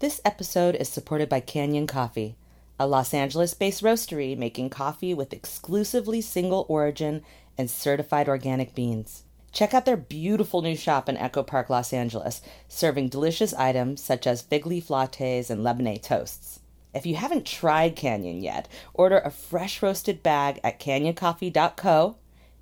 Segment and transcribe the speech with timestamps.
[0.00, 2.36] This episode is supported by Canyon Coffee,
[2.78, 7.24] a Los Angeles based roastery making coffee with exclusively single origin
[7.58, 9.24] and certified organic beans.
[9.50, 14.24] Check out their beautiful new shop in Echo Park, Los Angeles, serving delicious items such
[14.24, 16.60] as fig leaf lattes and lemonade toasts.
[16.94, 22.16] If you haven't tried Canyon yet, order a fresh roasted bag at canyoncoffee.co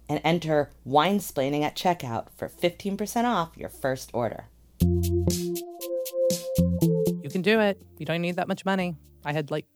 [0.09, 4.46] and enter winesplaining at checkout for 15% off your first order.
[7.46, 7.80] Do it.
[7.96, 8.96] You don't need that much money.
[9.25, 9.66] I had like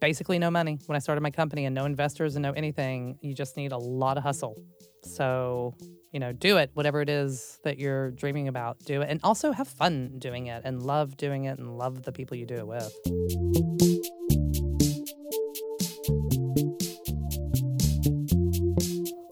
[0.00, 3.18] basically no money when I started my company and no investors and no anything.
[3.20, 4.56] You just need a lot of hustle.
[5.02, 5.74] So,
[6.10, 9.10] you know, do it, whatever it is that you're dreaming about, do it.
[9.10, 12.46] And also have fun doing it and love doing it and love the people you
[12.46, 12.90] do it with.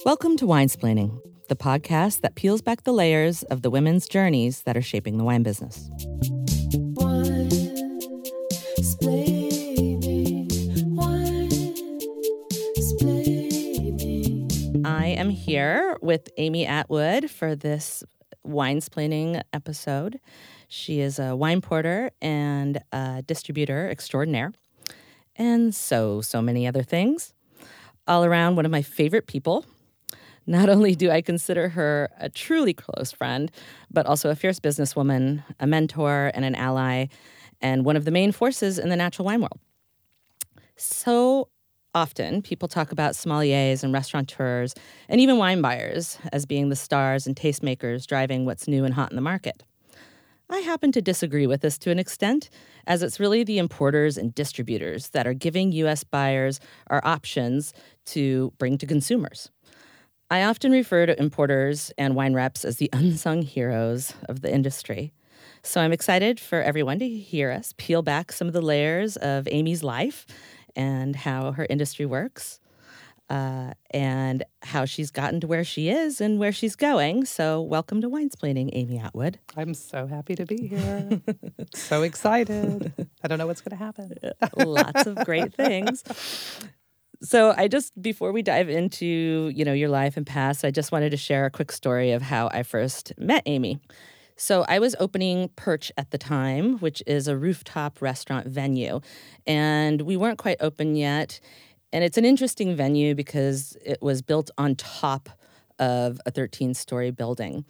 [0.04, 4.76] Welcome to Winesplaining, the podcast that peels back the layers of the women's journeys that
[4.76, 5.88] are shaping the wine business.
[15.24, 18.04] Am here with Amy Atwood for this
[18.46, 20.20] Winesplaining episode.
[20.68, 24.52] She is a wine porter and a distributor extraordinaire,
[25.36, 27.32] and so, so many other things.
[28.06, 29.64] All around, one of my favorite people.
[30.46, 33.50] Not only do I consider her a truly close friend,
[33.90, 37.06] but also a fierce businesswoman, a mentor, and an ally,
[37.62, 39.58] and one of the main forces in the natural wine world.
[40.76, 41.48] So
[41.94, 44.74] often, people talk about sommeliers and restaurateurs
[45.08, 49.10] and even wine buyers as being the stars and tastemakers driving what's new and hot
[49.10, 49.62] in the market.
[50.50, 52.50] I happen to disagree with this to an extent,
[52.86, 56.04] as it's really the importers and distributors that are giving U.S.
[56.04, 57.72] buyers our options
[58.06, 59.50] to bring to consumers.
[60.30, 65.12] I often refer to importers and wine reps as the unsung heroes of the industry.
[65.62, 69.48] So I'm excited for everyone to hear us peel back some of the layers of
[69.50, 70.26] Amy's life
[70.76, 72.60] and how her industry works.
[73.30, 77.24] Uh, and how she's gotten to where she is and where she's going.
[77.24, 79.38] So, welcome to Winesplaining, Amy Atwood.
[79.56, 81.22] I'm so happy to be here.
[81.74, 82.92] so excited.
[83.22, 84.12] I don't know what's going to happen.
[84.56, 86.04] Lots of great things.
[87.22, 90.92] So, I just before we dive into you know your life and past, I just
[90.92, 93.80] wanted to share a quick story of how I first met Amy.
[94.36, 99.00] So I was opening Perch at the time, which is a rooftop restaurant venue,
[99.46, 101.40] and we weren't quite open yet.
[101.92, 105.28] And it's an interesting venue because it was built on top
[105.78, 107.64] of a 13 story building.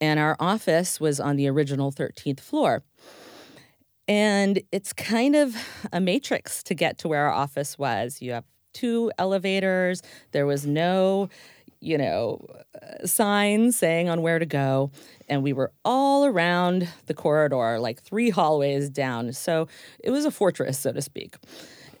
[0.00, 2.82] And our office was on the original 13th floor.
[4.06, 5.54] And it's kind of
[5.92, 8.20] a matrix to get to where our office was.
[8.20, 11.28] You have two elevators, there was no
[11.80, 12.46] you know,
[12.80, 14.90] uh, signs saying on where to go.
[15.28, 19.32] And we were all around the corridor, like three hallways down.
[19.32, 19.68] So
[19.98, 21.36] it was a fortress, so to speak.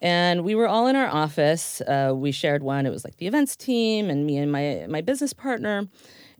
[0.02, 1.80] And we were all in our office.
[1.82, 2.86] Uh, we shared one.
[2.86, 5.86] It was like the events team and me and my my business partner,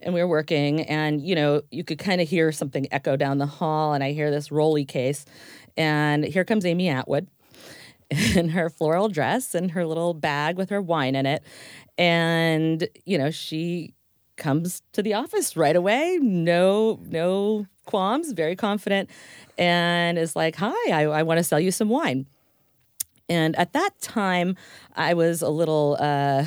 [0.00, 0.82] and we were working.
[0.82, 3.92] And you know, you could kind of hear something echo down the hall.
[3.92, 5.26] And I hear this rolly case,
[5.76, 7.26] and here comes Amy Atwood
[8.36, 11.42] in her floral dress and her little bag with her wine in it.
[11.96, 13.94] And you know, she
[14.36, 16.18] comes to the office right away.
[16.20, 18.32] No, no qualms.
[18.32, 19.10] Very confident,
[19.58, 22.26] and is like, "Hi, I, I want to sell you some wine."
[23.28, 24.56] And at that time,
[24.96, 26.46] I was a little uh,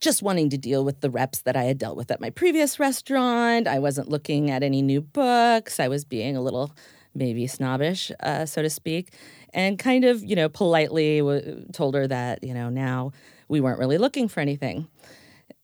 [0.00, 2.78] just wanting to deal with the reps that I had dealt with at my previous
[2.78, 3.66] restaurant.
[3.66, 5.80] I wasn't looking at any new books.
[5.80, 6.74] I was being a little
[7.14, 9.14] maybe snobbish, uh, so to speak,
[9.54, 13.12] and kind of, you know, politely w- told her that, you know, now
[13.48, 14.88] we weren't really looking for anything.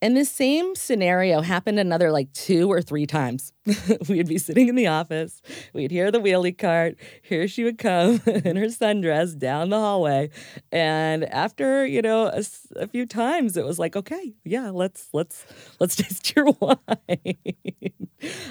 [0.03, 3.53] And this same scenario happened another like two or three times.
[4.09, 5.43] We'd be sitting in the office,
[5.75, 10.31] we'd hear the wheelie cart, here she would come in her sundress down the hallway.
[10.72, 12.43] And after, you know, a,
[12.77, 15.44] a few times it was like, okay, yeah, let's let's
[15.78, 17.37] let's taste your wine.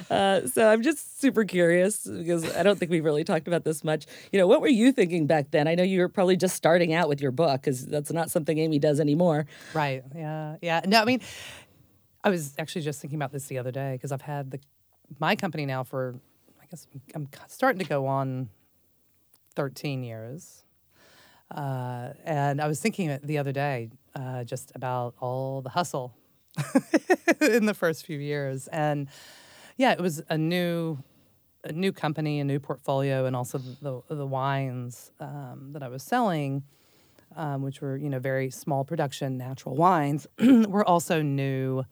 [0.10, 3.84] uh, so I'm just super curious because I don't think we've really talked about this
[3.84, 4.06] much.
[4.31, 5.68] You know, what were you thinking back then?
[5.68, 8.57] I know you were probably just starting out with your book because that's not something
[8.60, 9.48] Amy does anymore.
[9.74, 10.04] Right.
[10.16, 10.57] Yeah.
[10.62, 10.81] Yeah.
[10.86, 11.22] No, I mean,
[12.24, 14.60] I was actually just thinking about this the other day because I've had the
[15.19, 16.19] my company now for
[16.62, 18.50] I guess I'm starting to go on
[19.56, 20.63] 13 years.
[21.51, 26.13] Uh, and I was thinking the other day uh, just about all the hustle
[27.42, 29.07] in the first few years, and
[29.77, 31.00] yeah, it was a new,
[31.63, 36.04] a new company, a new portfolio, and also the the wines um, that I was
[36.04, 36.63] selling,
[37.36, 41.83] um, which were you know very small production natural wines, were also new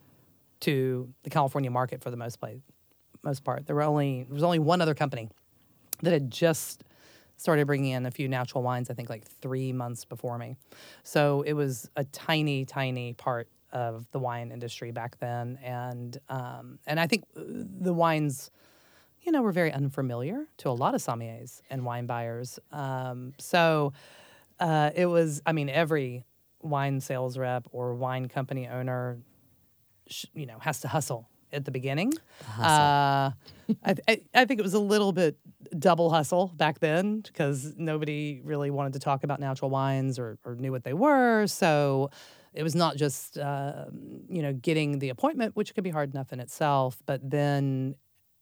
[0.62, 2.57] to the California market for the most part.
[3.24, 5.30] Most part, there were only there was only one other company
[6.01, 6.83] that had just
[7.38, 10.57] started bringing in a few natural wines, I think like three months before me.
[11.04, 15.59] So it was a tiny, tiny part of the wine industry back then.
[15.63, 18.50] And, um, and I think uh, the wines,
[19.21, 22.60] you know, were very unfamiliar to a lot of sommeliers and wine buyers.
[22.71, 23.94] Um, so
[24.60, 26.25] uh, it was, I mean, every
[26.62, 29.19] wine sales rep or wine company owner,
[30.33, 32.13] you know, has to hustle at the beginning.
[32.59, 33.31] Uh,
[33.83, 35.38] I, I, I think it was a little bit
[35.77, 40.56] double hustle back then because nobody really wanted to talk about natural wines or, or
[40.56, 41.48] knew what they were.
[41.48, 42.09] So
[42.54, 43.86] it was not just uh,
[44.30, 47.95] you know getting the appointment, which could be hard enough in itself, but then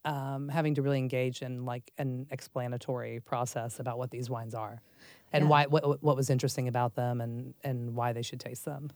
[0.05, 4.81] um, having to really engage in like an explanatory process about what these wines are
[5.33, 5.49] and Yeah.
[5.49, 8.89] why what, what was interesting about them and and why they should taste them.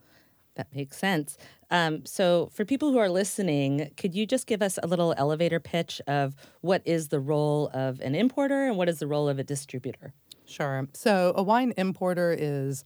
[0.55, 1.37] That makes sense.
[1.71, 5.59] Um, so, for people who are listening, could you just give us a little elevator
[5.59, 9.39] pitch of what is the role of an importer and what is the role of
[9.39, 10.13] a distributor?
[10.49, 10.87] Sure.
[10.93, 12.83] So a wine importer is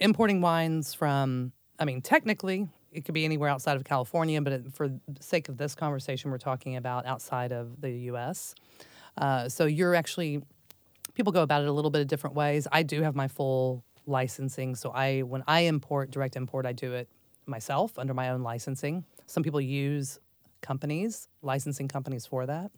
[0.00, 4.88] importing wines from, I mean, technically, it could be anywhere outside of California, but for
[4.88, 8.54] the sake of this conversation, we're talking about outside of the US.
[9.18, 10.42] Uh, so you're actually,
[11.12, 12.66] people go about it a little bit of different ways.
[12.72, 14.74] I do have my full licensing.
[14.74, 17.08] So I, when I import, direct import, I do it
[17.46, 19.04] myself under my own licensing.
[19.26, 20.18] Some people use
[20.62, 22.70] companies, licensing companies for that.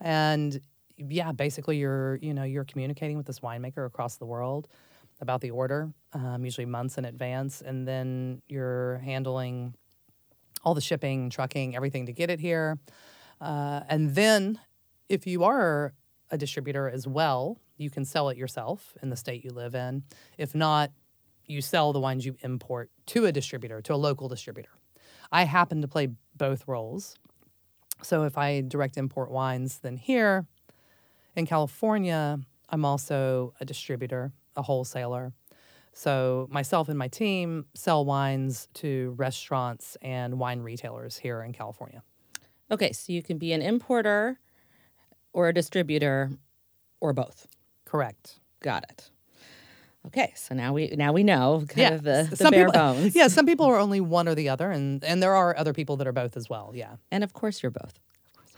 [0.00, 0.60] And
[0.98, 4.68] yeah, basically you're you know you're communicating with this winemaker across the world
[5.20, 9.74] about the order, um, usually months in advance, and then you're handling
[10.62, 12.78] all the shipping, trucking, everything to get it here.
[13.40, 14.60] Uh, and then
[15.08, 15.94] if you are
[16.30, 20.02] a distributor as well, you can sell it yourself in the state you live in.
[20.38, 20.90] If not,
[21.46, 24.70] you sell the wines you import to a distributor, to a local distributor.
[25.30, 27.16] I happen to play both roles.
[28.02, 30.46] So if I direct import wines, then here
[31.34, 32.38] in California,
[32.68, 35.32] I'm also a distributor, a wholesaler.
[35.92, 42.02] So myself and my team sell wines to restaurants and wine retailers here in California.
[42.70, 44.38] Okay, so you can be an importer
[45.32, 46.30] or a distributor
[47.00, 47.46] or both.
[47.86, 48.38] Correct.
[48.60, 49.10] Got it.
[50.06, 53.16] Okay, so now we now we know kind of the, the some bare people, bones.
[53.16, 55.96] Yeah, some people are only one or the other, and and there are other people
[55.96, 56.72] that are both as well.
[56.74, 56.96] Yeah.
[57.10, 57.98] And of course you're both.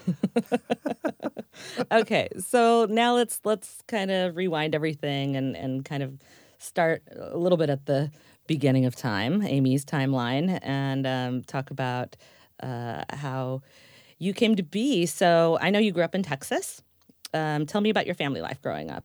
[1.93, 6.19] okay, so now let's let's kind of rewind everything and and kind of
[6.59, 8.11] start a little bit at the
[8.47, 12.17] beginning of time, Amy's timeline, and um, talk about
[12.63, 13.63] uh, how
[14.19, 15.07] you came to be.
[15.07, 16.83] So I know you grew up in Texas.
[17.33, 19.05] Um, tell me about your family life growing up.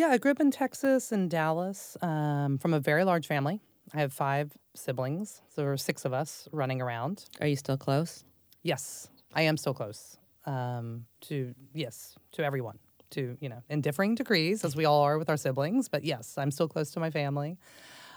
[0.00, 3.60] Yeah, I grew up in Texas and Dallas um, from a very large family.
[3.92, 7.26] I have five siblings, so there were six of us running around.
[7.38, 8.24] Are you still close?
[8.62, 10.16] Yes, I am still close
[10.46, 12.78] um, to yes to everyone
[13.10, 15.90] to you know in differing degrees as we all are with our siblings.
[15.90, 17.58] But yes, I'm still close to my family.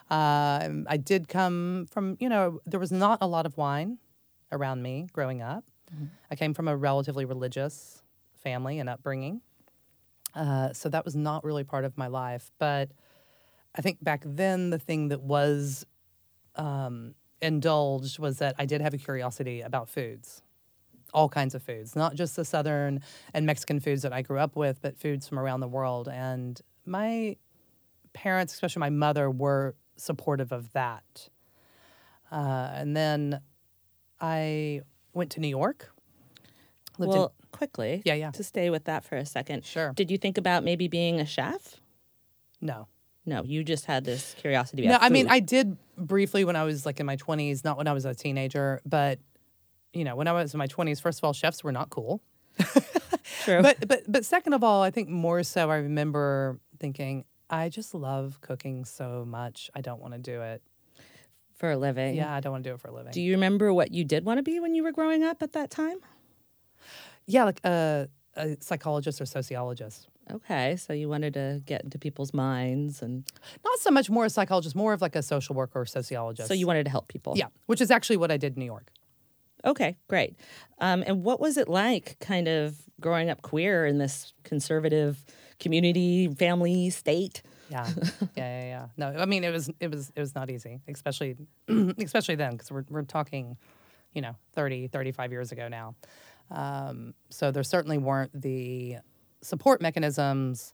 [0.09, 3.97] Um, I did come from you know there was not a lot of wine
[4.53, 5.65] around me growing up.
[6.31, 8.01] I came from a relatively religious
[8.41, 9.41] family and upbringing,
[10.35, 12.51] uh, so that was not really part of my life.
[12.59, 12.91] But
[13.75, 15.85] I think back then the thing that was
[16.55, 20.41] um, indulged was that I did have a curiosity about foods,
[21.13, 23.01] all kinds of foods, not just the Southern
[23.33, 26.07] and Mexican foods that I grew up with, but foods from around the world.
[26.07, 27.37] And my
[28.13, 31.29] parents, especially my mother, were supportive of that.
[32.31, 33.41] Uh, and then
[34.19, 34.81] I
[35.13, 35.91] went to New York.
[36.97, 37.33] Well,
[37.63, 38.01] quickly.
[38.05, 38.31] Yeah, yeah.
[38.31, 39.65] To stay with that for a second.
[39.65, 39.93] Sure.
[39.93, 41.75] Did you think about maybe being a chef?
[42.61, 42.87] no.
[43.25, 45.29] No, you just had this curiosity No, I mean.
[45.29, 48.13] I did briefly when I was like in my 20s, not when I was a
[48.13, 49.17] teenager, but
[49.93, 52.21] you know, when I was in my 20s, first of all, chefs were not cool.
[53.45, 53.61] True.
[53.61, 57.93] But but but second of all, I think more so I remember thinking, I just
[57.93, 59.69] love cooking so much.
[59.73, 60.61] I don't want to do it.
[61.55, 62.15] for a living.
[62.15, 63.13] Yeah, I don't want to do it for a living.
[63.13, 65.53] Do you remember what you did want to be when you were growing up at
[65.53, 65.99] that time?
[67.25, 70.07] Yeah, like a, a psychologist or sociologist.
[70.31, 73.29] Okay, so you wanted to get into people's minds, and
[73.63, 76.47] Not so much more a psychologist, more of like a social worker or sociologist.
[76.47, 77.33] so you wanted to help people.
[77.35, 78.89] Yeah, which is actually what I did in New York.
[79.65, 80.35] Okay, great.
[80.79, 85.23] Um, and what was it like, kind of growing up queer in this conservative
[85.59, 87.41] community, family, state?
[87.69, 87.89] Yeah,
[88.35, 88.85] yeah, yeah, yeah.
[88.97, 91.35] No, I mean it was it was it was not easy, especially
[91.97, 93.57] especially then because we're we're talking,
[94.13, 95.95] you know, 30, 35 years ago now.
[96.51, 98.97] Um, so there certainly weren't the
[99.41, 100.73] support mechanisms,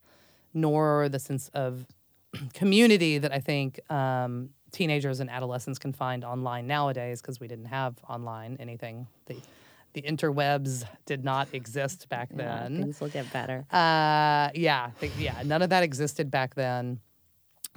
[0.54, 1.86] nor the sense of
[2.54, 7.66] community that I think um, teenagers and adolescents can find online nowadays because we didn't
[7.66, 9.38] have online anything that
[9.94, 12.82] the interwebs did not exist back Yeah, then.
[12.84, 13.66] things will get better.
[13.72, 17.00] Uh, yeah, th- yeah, none of that existed back then.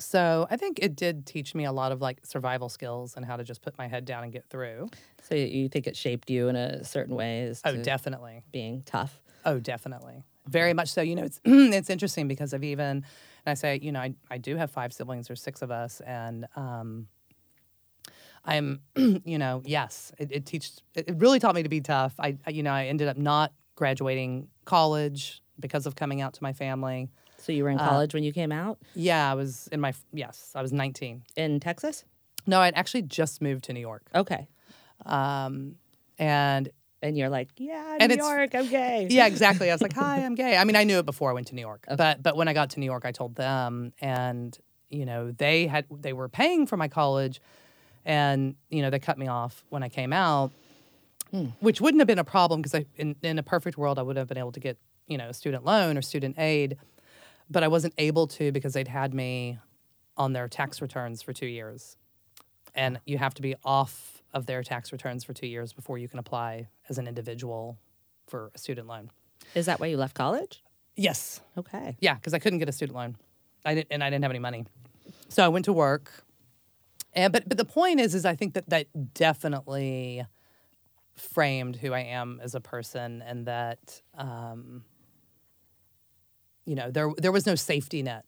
[0.05, 3.37] So I think it did teach me a lot of like survival skills and how
[3.37, 4.89] to just put my head down and get through.
[5.23, 8.43] So you- think it shaped you in a certain way as Oh, definitely.
[8.53, 9.21] being tough?
[9.45, 10.25] Oh, definitely.
[10.47, 11.03] Very much so.
[11.03, 13.05] You know, it's it's interesting because I've even, and
[13.47, 15.31] I say, you know, I, I do have five siblings.
[15.31, 17.07] or six of us, and um,
[18.45, 18.81] I'm,
[19.25, 20.33] you know, yes, it.
[20.33, 22.15] It it really taught me to be tough.
[22.19, 26.43] I, I, you know, I ended up not graduating college because of coming out to
[26.43, 27.09] my family.
[27.43, 29.93] So you were in Uh, college when you came out Yeah, I was in my
[30.13, 31.23] yes, I was 19.
[31.37, 32.05] in Texas?
[32.47, 34.47] No, I'd actually just moved to New York, Okay.
[35.07, 35.77] um,
[36.19, 36.71] and
[37.05, 39.09] And you're like, yeah, New York, I'm gay.
[39.11, 39.69] yeah, exactly.
[39.71, 41.55] I was like, "Hi, I'm gay." I mean, I knew it before I went to
[41.57, 44.57] New York, but but when I got to New York, I told them, and
[44.89, 47.41] you know, they had they were paying for my college,
[48.05, 50.53] and you know, they cut me off when I came out,
[51.61, 54.17] which wouldn't have been a problem because I in in a perfect world I would
[54.17, 56.77] have been able to get you know student loan or student aid,
[57.53, 59.59] but I wasn't able to because they'd had me
[60.17, 61.97] on their tax returns for two years,
[62.75, 66.09] and you have to be off of their tax returns for two years before you
[66.09, 67.79] can apply as an individual
[68.27, 69.11] for a student loan.
[69.55, 70.63] Is that why you left college?
[70.97, 71.41] Yes.
[71.57, 71.97] Okay.
[72.01, 73.17] Yeah, because I couldn't get a student loan.
[73.65, 74.65] I didn't, and I didn't have any money.
[75.29, 76.11] So I went to work.
[77.15, 80.25] And but but the point is, is I think that that definitely
[81.15, 84.85] framed who I am as a person, and that um,
[86.67, 88.25] you know there there was no safety net.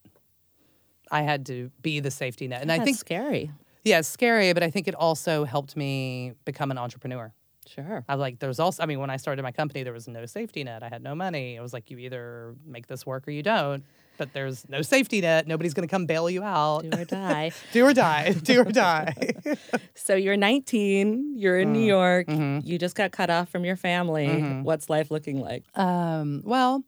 [1.10, 3.50] I had to be the safety net, and I think scary.
[3.84, 7.32] yeah, it's scary, but I think it also helped me become an entrepreneur.
[7.66, 8.04] Sure.
[8.08, 10.26] I was like, there's also, I mean, when I started my company, there was no
[10.26, 10.82] safety net.
[10.82, 11.56] I had no money.
[11.56, 13.84] It was like, you either make this work or you don't.
[14.18, 15.46] But there's no safety net.
[15.46, 16.80] Nobody's going to come bail you out.
[16.82, 17.52] Do or die.
[17.72, 18.32] Do or die.
[18.32, 19.14] Do or die.
[19.94, 21.36] so you're 19.
[21.38, 21.72] You're in Mm.
[21.72, 22.26] New York.
[22.26, 22.66] Mm-hmm.
[22.68, 24.42] You just got cut off from your family.
[24.62, 25.64] What's life looking like?
[25.74, 26.84] um, well,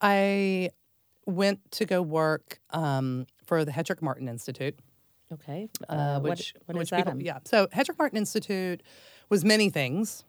[0.00, 0.70] I
[1.26, 4.78] went to go work um, for the Hetrick Martin Institute.
[5.32, 5.68] Okay.
[5.88, 6.96] uh, Uh, what- which, which that?
[6.98, 7.38] people, I'm- yeah.
[7.44, 8.82] So Hetrick Martin Institute
[9.28, 10.24] was many things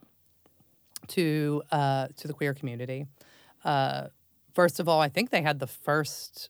[1.08, 3.08] to uh, to the queer community.
[3.64, 4.08] Uh,
[4.54, 6.50] first of all, I think they had the first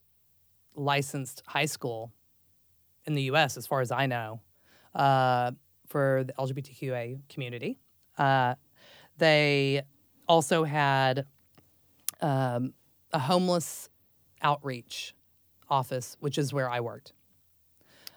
[0.76, 2.12] licensed high school
[3.06, 4.42] in the U.S., as far as I know,
[4.94, 5.52] uh,
[5.88, 7.80] for the LGBTQA community.
[8.18, 8.56] Uh,
[9.18, 9.82] they
[10.28, 11.26] also had
[12.22, 12.74] um,
[13.14, 13.90] a homeless
[14.42, 15.16] outreach
[15.70, 17.14] office, which is where I worked.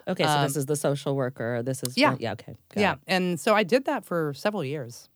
[0.07, 1.63] Okay, so this is the social worker.
[1.63, 2.17] This is Um, yeah.
[2.19, 2.33] yeah.
[2.33, 2.57] Okay.
[2.77, 2.99] yeah, it.
[3.07, 5.09] and so I did that for several years.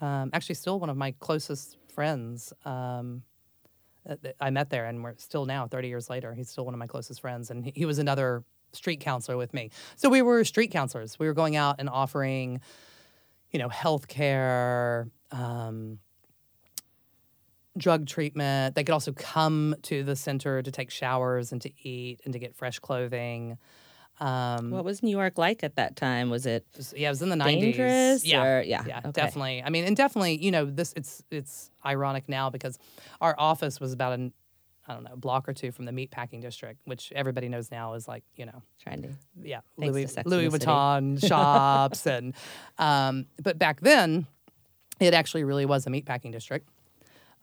[0.00, 2.52] Um, actually, still one of my closest friends.
[2.64, 3.22] Um,
[4.08, 6.78] uh, I met there, and we're still now, thirty years later, he's still one of
[6.78, 9.70] my closest friends, and he, he was another street counselor with me.
[9.94, 11.16] So we were street counselors.
[11.18, 12.60] We were going out and offering,
[13.52, 15.06] you know, health care.
[15.30, 16.00] Um,
[17.76, 22.20] drug treatment they could also come to the center to take showers and to eat
[22.24, 23.58] and to get fresh clothing
[24.20, 26.30] um, What was New York like at that time?
[26.30, 26.64] Was it
[26.94, 28.24] yeah, it was in the nineties.
[28.24, 28.84] Yeah, or- yeah.
[28.86, 29.10] yeah, okay.
[29.10, 29.60] definitely.
[29.60, 32.78] I mean, and definitely, you know, this it's it's ironic now because
[33.20, 34.32] our office was about an
[34.86, 38.06] I don't know block or two from the meatpacking district, which everybody knows now is
[38.06, 39.14] like you know Trendy.
[39.42, 40.48] yeah Thanks Louis Louis.
[40.48, 42.34] Vuitton shops and
[42.78, 44.26] um, but back then
[45.00, 46.68] it actually really was a meatpacking district.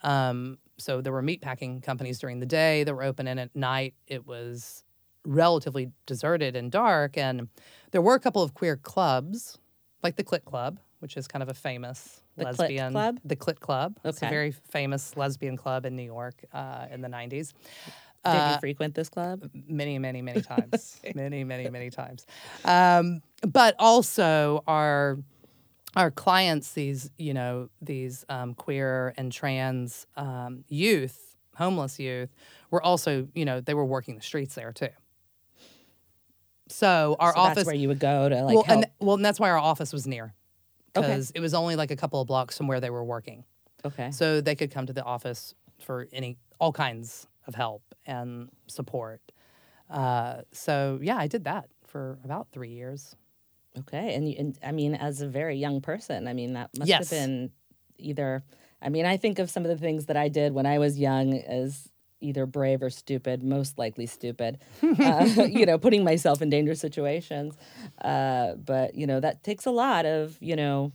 [0.03, 3.93] Um, so there were meatpacking companies during the day that were open, and at night
[4.07, 4.83] it was
[5.25, 7.17] relatively deserted and dark.
[7.17, 7.47] And
[7.91, 9.57] there were a couple of queer clubs,
[10.03, 13.19] like the Clit Club, which is kind of a famous The Clit lesbian Club?
[13.23, 13.97] The Clit Club.
[13.99, 14.09] Okay.
[14.09, 17.53] It's a very famous lesbian club in New York uh, in the '90s.
[18.23, 19.49] Did Uh, you frequent this club?
[19.67, 20.99] many, many, many times.
[21.15, 22.25] many, many, many times.
[22.65, 25.17] Um, but also our
[25.95, 32.29] our clients, these you know these um, queer and trans um, youth, homeless youth,
[32.69, 34.89] were also you know they were working the streets there too.
[36.67, 38.83] So our so office, That's where you would go to like well, help.
[38.83, 40.33] and well, and that's why our office was near
[40.95, 41.07] Okay.
[41.07, 43.45] because it was only like a couple of blocks from where they were working
[43.85, 44.11] okay.
[44.11, 49.21] so they could come to the office for any all kinds of help and support.
[49.89, 53.15] Uh, so yeah, I did that for about three years.
[53.79, 57.09] Okay, and, and I mean, as a very young person, I mean, that must Yes.
[57.09, 57.51] have been
[57.97, 58.43] either.
[58.81, 60.99] I mean, I think of some of the things that I did when I was
[60.99, 61.87] young as
[62.19, 63.43] either brave or stupid.
[63.43, 64.59] Most likely stupid.
[64.99, 67.55] uh, you know, putting myself in dangerous situations.
[68.03, 70.91] Uh, but you know, that takes a lot of you know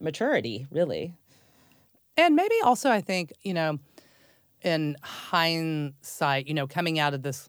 [0.00, 1.14] maturity, really.
[2.16, 3.78] And maybe also, I think, you know,
[4.62, 7.48] in hindsight, you know, coming out of this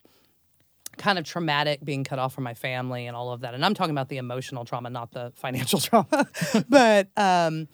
[0.99, 3.55] kind of traumatic being cut off from my family and all of that.
[3.55, 6.27] And I'm talking about the emotional trauma, not the financial trauma.
[6.67, 7.67] but um,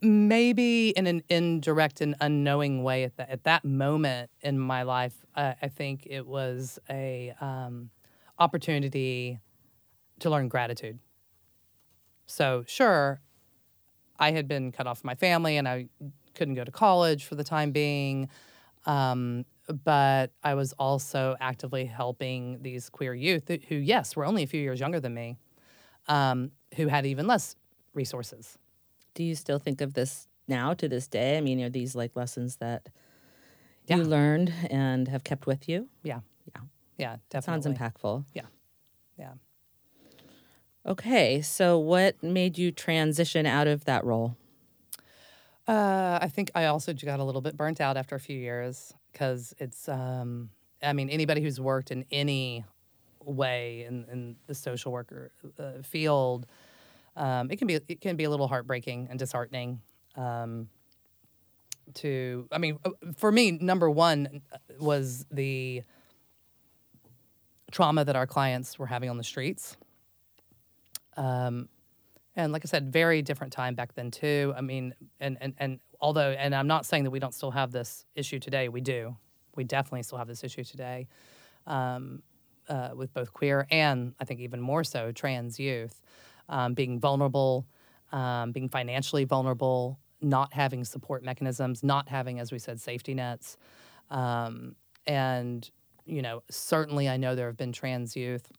[0.00, 5.14] maybe in an indirect and unknowing way at that at that moment in my life,
[5.34, 7.90] uh, I think it was a um,
[8.38, 9.40] opportunity
[10.20, 10.98] to learn gratitude.
[12.26, 13.20] So sure,
[14.18, 15.88] I had been cut off from my family and I
[16.34, 18.28] couldn't go to college for the time being.
[18.84, 19.44] Um,
[19.84, 24.60] but I was also actively helping these queer youth who, yes, were only a few
[24.60, 25.36] years younger than me,
[26.08, 27.56] um, who had even less
[27.94, 28.58] resources.
[29.14, 31.38] Do you still think of this now to this day?
[31.38, 32.88] I mean, are these like lessons that
[33.86, 33.96] Yeah.
[33.98, 35.88] you learned and have kept with you?
[36.02, 36.20] Yeah.
[36.54, 36.62] Yeah.
[36.98, 37.62] Yeah, Definitely.
[37.62, 38.24] Sounds impactful.
[38.34, 38.46] Yeah.
[39.18, 39.34] Yeah.
[40.84, 44.36] Okay, so what made you transition out of that role?
[45.66, 48.94] Uh, I think I also got a little bit burnt out after a few years
[49.16, 50.50] because it's, um,
[50.82, 52.66] I mean, anybody who's worked in any
[53.24, 56.46] way in, in the social worker uh, field,
[57.16, 59.80] um, it can be it can be a little heartbreaking and disheartening.
[60.16, 60.68] Um,
[61.94, 65.82] to, I mean, uh, for me, number one uh, was the
[67.70, 69.78] trauma that our clients were having on the streets.
[71.16, 71.70] Um,
[72.34, 74.52] and like I said, very different time back then too.
[74.54, 77.72] I mean, and and and although, and I'm not saying that we don't still have
[77.72, 78.68] this issue today.
[78.68, 79.16] We do.
[79.54, 81.08] We definitely still have this issue today,
[81.66, 82.22] um,
[82.68, 86.00] uh, with both queer and I think even more so trans youth,
[86.48, 87.66] um, being vulnerable,
[88.12, 93.56] um, being financially vulnerable, not having support mechanisms, not having, as we said, safety nets,
[94.10, 94.74] um,
[95.06, 95.70] and
[96.04, 98.50] you know, certainly I know there have been trans youth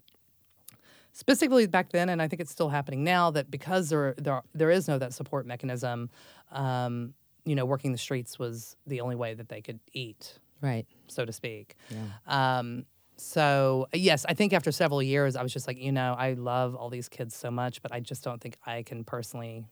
[1.18, 3.32] specifically back then, and I think it's still happening now.
[3.32, 6.10] That because there there there is no that support mechanism,
[6.52, 7.14] um,
[7.48, 10.86] you know, working the streets was the only way that they could eat, Right.
[11.08, 11.76] so to speak.
[11.90, 12.58] Yeah.
[12.60, 12.86] Um,
[13.16, 16.76] so yes, I think after several years, I was just like, you know, I love
[16.76, 19.66] all these kids so much, but I just don't think I can personally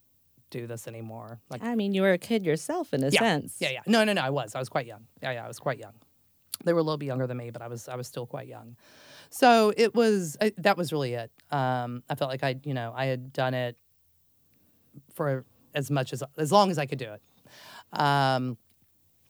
[0.49, 1.39] do this anymore.
[1.49, 3.57] Like, I mean, you were a kid yourself in a yeah, sense.
[3.59, 3.81] yeah, yeah.
[3.87, 4.21] No, no, no.
[4.21, 4.55] I was.
[4.55, 5.05] I was quite young.
[5.21, 5.45] Yeah, yeah.
[5.45, 5.93] I was quite young.
[6.63, 7.87] They were a little bit younger than me, but I was.
[7.89, 8.77] I was still quite young.
[9.29, 10.37] So it was.
[10.39, 11.29] I, that was really it.
[11.51, 13.75] Um, I felt like I, you know, I had done it
[15.13, 17.21] for as much as as long as I could do it.
[17.99, 18.57] Um,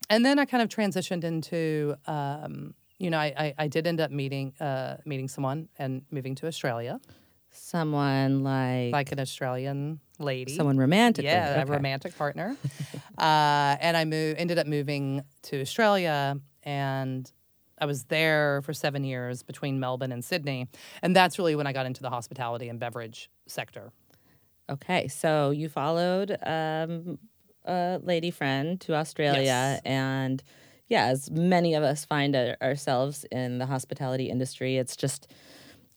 [0.09, 1.95] and then I kind of transitioned into.
[2.07, 6.33] Um, you know, I, I, I did end up meeting uh, meeting someone and moving
[6.35, 7.01] to Australia,
[7.57, 10.55] Someone like, like an Australian lady.
[10.55, 11.23] someone romantic.
[11.23, 12.55] Yeah, a romantic partner.
[13.17, 17.31] uh, and I moved, ended up moving to Australia, and
[17.79, 20.67] I was there for seven years between Melbourne and Sydney,
[21.01, 23.93] and that's really when I got into the hospitality and beverage sector.
[24.69, 27.19] Okay, so you followed um,
[27.65, 29.81] a lady friend to Australia, Yes.
[29.85, 30.43] and
[30.87, 35.27] yeah, as many of us find our- ourselves in the hospitality industry, it's just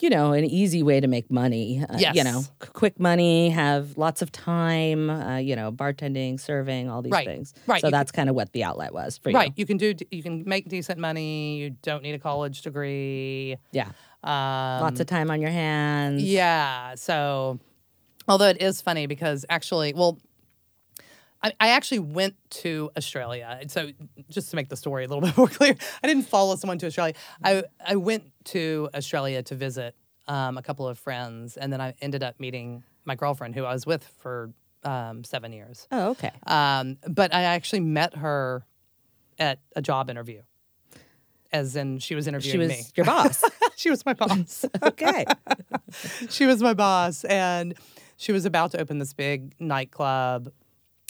[0.01, 1.85] you know an easy way to make money.
[1.89, 5.11] Uh, you know, c- quick money, have lots of time.
[5.11, 7.53] Uh, you know, bartending, serving, all these Right, things.
[7.67, 9.39] right, So you that's kind of what the outlet was for Right, you.
[9.39, 9.53] Right.
[9.57, 11.57] You can do, you can make decent money.
[11.59, 13.57] You don't need a college degree.
[13.73, 13.89] Yeah,
[14.23, 16.23] Um, lots of time on your hands.
[16.23, 16.95] Yeah.
[16.95, 17.59] So,
[18.29, 20.17] although it is funny because actually, well,
[21.43, 23.61] I, I actually went to Australia.
[23.69, 23.91] So,
[24.29, 26.87] just to make the story a little bit more clear, I didn't follow someone to
[26.87, 27.15] Australia.
[27.43, 29.95] I, I went to Australia to visit
[30.27, 33.73] um, a couple of friends, and then I ended up meeting my girlfriend, who I
[33.73, 34.51] was with for
[34.85, 35.87] um, seven years.
[35.91, 36.31] Oh, okay.
[36.47, 38.65] Um, but I actually met her
[39.39, 40.43] at a job interview,
[41.53, 42.85] as in she was interviewing She was me.
[42.97, 43.43] your boss.
[43.77, 45.25] she was my boss okay.
[46.29, 47.75] she was my boss and
[48.17, 50.51] she was about to open this big nightclub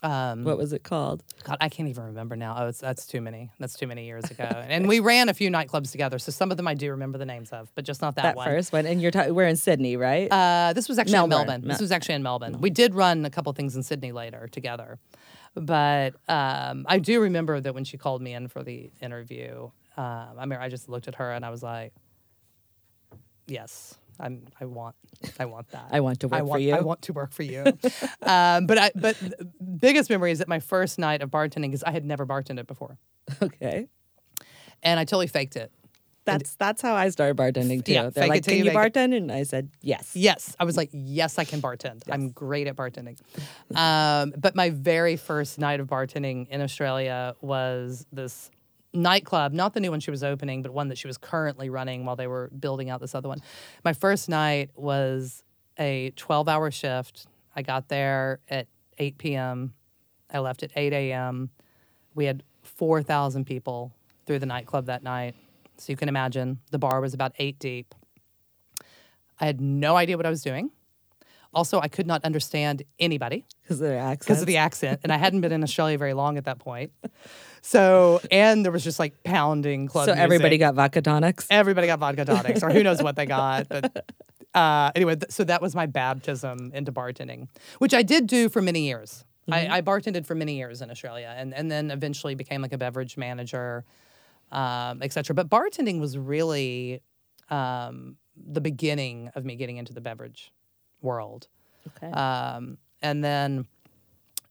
[0.03, 1.25] um What was it called?
[1.45, 2.55] God, I can't even remember now.
[2.59, 3.51] Oh, it's, that's too many.
[3.59, 4.45] That's too many years ago.
[4.69, 7.27] and we ran a few nightclubs together, so some of them I do remember the
[7.27, 8.47] names of, but just not that, That one.
[8.47, 10.31] first one, and you're ta- we're in Sydney, right?
[10.31, 11.47] Uh, this was actually in Melbourne.
[11.47, 11.61] Melbourne.
[11.67, 12.61] Mel- This was actually in Melbourne.
[12.61, 14.99] We did run a couple things in Sydney later together,
[15.55, 20.29] but um, I do remember that when she called me in for the interview, um,
[20.39, 21.93] I mean, I just looked at her and I was like,
[23.49, 24.47] "Yes, I'm.
[24.61, 24.97] I want.
[25.39, 25.89] I want that.
[25.91, 27.65] I want to work I for you." I want to work for you."
[28.23, 28.91] um, but I.
[28.95, 32.27] But the biggest memory is that my first night of bartending because I had never
[32.27, 32.99] bartended before,
[33.43, 33.89] okay.
[34.83, 35.73] and I totally faked it.
[36.25, 37.93] That's that's how I started bartending too.
[37.93, 40.65] Yeah, They're like, "Can you you make it." bartend?" And I said, "Yes." Yes, I
[40.65, 42.03] was like, yes, I can bartend.
[42.11, 43.19] I'm great at bartending.
[43.75, 48.51] Um, but my very first night of bartending in Australia was this
[48.95, 52.05] nightclub, not the new one she was opening, but one that she was currently running
[52.05, 53.41] while they were building out this other one.
[53.85, 55.43] My first night was
[55.79, 57.27] a 12 hour shift.
[57.55, 58.67] I got there at
[58.99, 59.75] 8 p.m.,
[60.31, 61.51] I left at 8 a.m.
[62.15, 63.95] We had 4,000 people
[64.27, 65.35] through the nightclub that night.
[65.79, 67.95] So you can imagine the bar was about eight deep.
[69.41, 70.71] I had no idea what I was doing.
[71.55, 74.21] Also, I could not understand anybody Because of their accent.
[74.21, 76.93] because of the accent, and I hadn't been in Australia very long at that point.
[77.63, 80.07] So, and there was just like pounding club.
[80.07, 81.47] So everybody got vodka tonics.
[81.51, 83.69] everybody got vodka tonics, or who knows what they got.
[83.69, 84.07] But
[84.55, 88.63] uh, anyway, th- so that was my baptism into bartending, which I did do for
[88.63, 89.25] many years.
[89.51, 92.79] I, I bartended for many years in Australia, and and then eventually became like a
[92.79, 93.85] beverage manager,
[94.53, 95.35] um, etc.
[95.35, 97.01] But bartending was really
[97.49, 100.53] um, the beginning of me getting into the beverage
[101.01, 101.49] world.
[101.97, 102.13] Okay.
[102.13, 103.67] Um, and then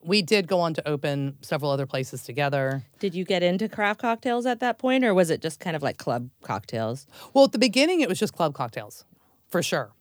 [0.01, 2.83] we did go on to open several other places together.
[2.99, 5.81] Did you get into craft cocktails at that point, or was it just kind of
[5.81, 7.07] like club cocktails?
[7.33, 9.05] Well, at the beginning, it was just club cocktails,
[9.49, 9.91] for sure.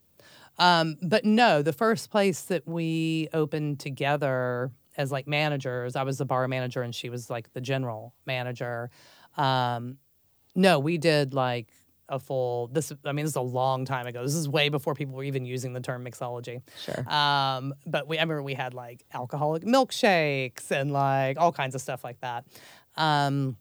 [0.59, 6.19] Um, but no, the first place that we opened together as like managers, I was
[6.19, 8.91] the bar manager and she was like the general manager.
[9.37, 9.99] Um,
[10.55, 11.69] no, we did like
[12.09, 12.69] a full.
[12.69, 14.23] This, I mean, this is a long time ago.
[14.23, 16.63] This is way before people were even using the term mixology.
[16.85, 17.09] Sure.
[17.13, 21.81] Um, but we, I remember we had like alcoholic milkshakes and like all kinds of
[21.81, 22.45] stuff like that.
[22.97, 23.57] Um,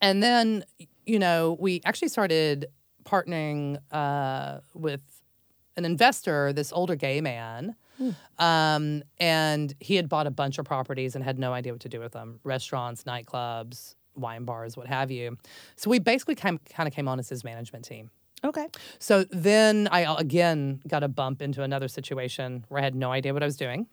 [0.00, 0.64] and then,
[1.04, 2.66] you know, we actually started
[3.04, 5.00] partnering uh, with
[5.76, 7.76] an investor, this older gay man.
[8.38, 11.88] Um, and he had bought a bunch of properties and had no idea what to
[11.88, 15.38] do with them restaurants, nightclubs, wine bars, what have you.
[15.76, 18.10] So we basically kind kind of came on as his management team.
[18.44, 18.68] Okay.
[18.98, 23.10] So then I uh, again got a bump into another situation where I had no
[23.10, 23.86] idea what I was doing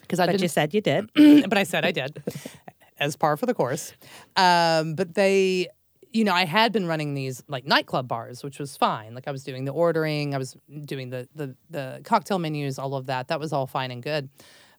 [0.00, 1.10] because I But didn't you said you did.
[1.48, 2.22] but I said I did,
[2.98, 3.92] as par for the course.
[4.36, 5.68] Um, but they,
[6.12, 9.14] you know, I had been running these like nightclub bars, which was fine.
[9.14, 12.94] Like I was doing the ordering, I was doing the the the cocktail menus, all
[12.94, 13.28] of that.
[13.28, 14.28] That was all fine and good.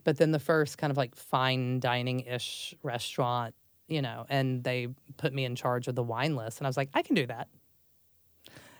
[0.04, 3.54] But then the first kind of like fine dining ish restaurant,
[3.92, 6.78] you know, and they put me in charge of the wine list, and I was
[6.78, 7.48] like, I can do that.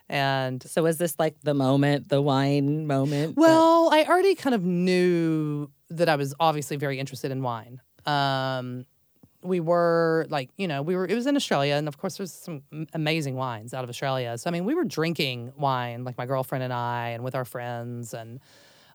[0.10, 3.36] And So was this like the moment, the wine moment?
[3.36, 7.82] that- well, I already kind of knew that I was obviously very interested in wine.
[8.06, 8.86] Um,
[9.44, 11.06] we were like, you know, we were.
[11.06, 12.62] It was in Australia, and of course, there's some
[12.94, 14.38] amazing wines out of Australia.
[14.38, 17.46] So I mean, we were drinking wine, like my girlfriend and I, and with our
[17.46, 18.40] friends, and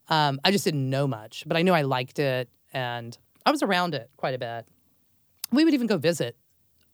[0.09, 3.63] um, I just didn't know much, but I knew I liked it, and I was
[3.63, 4.67] around it quite a bit.
[5.53, 6.37] We would even go visit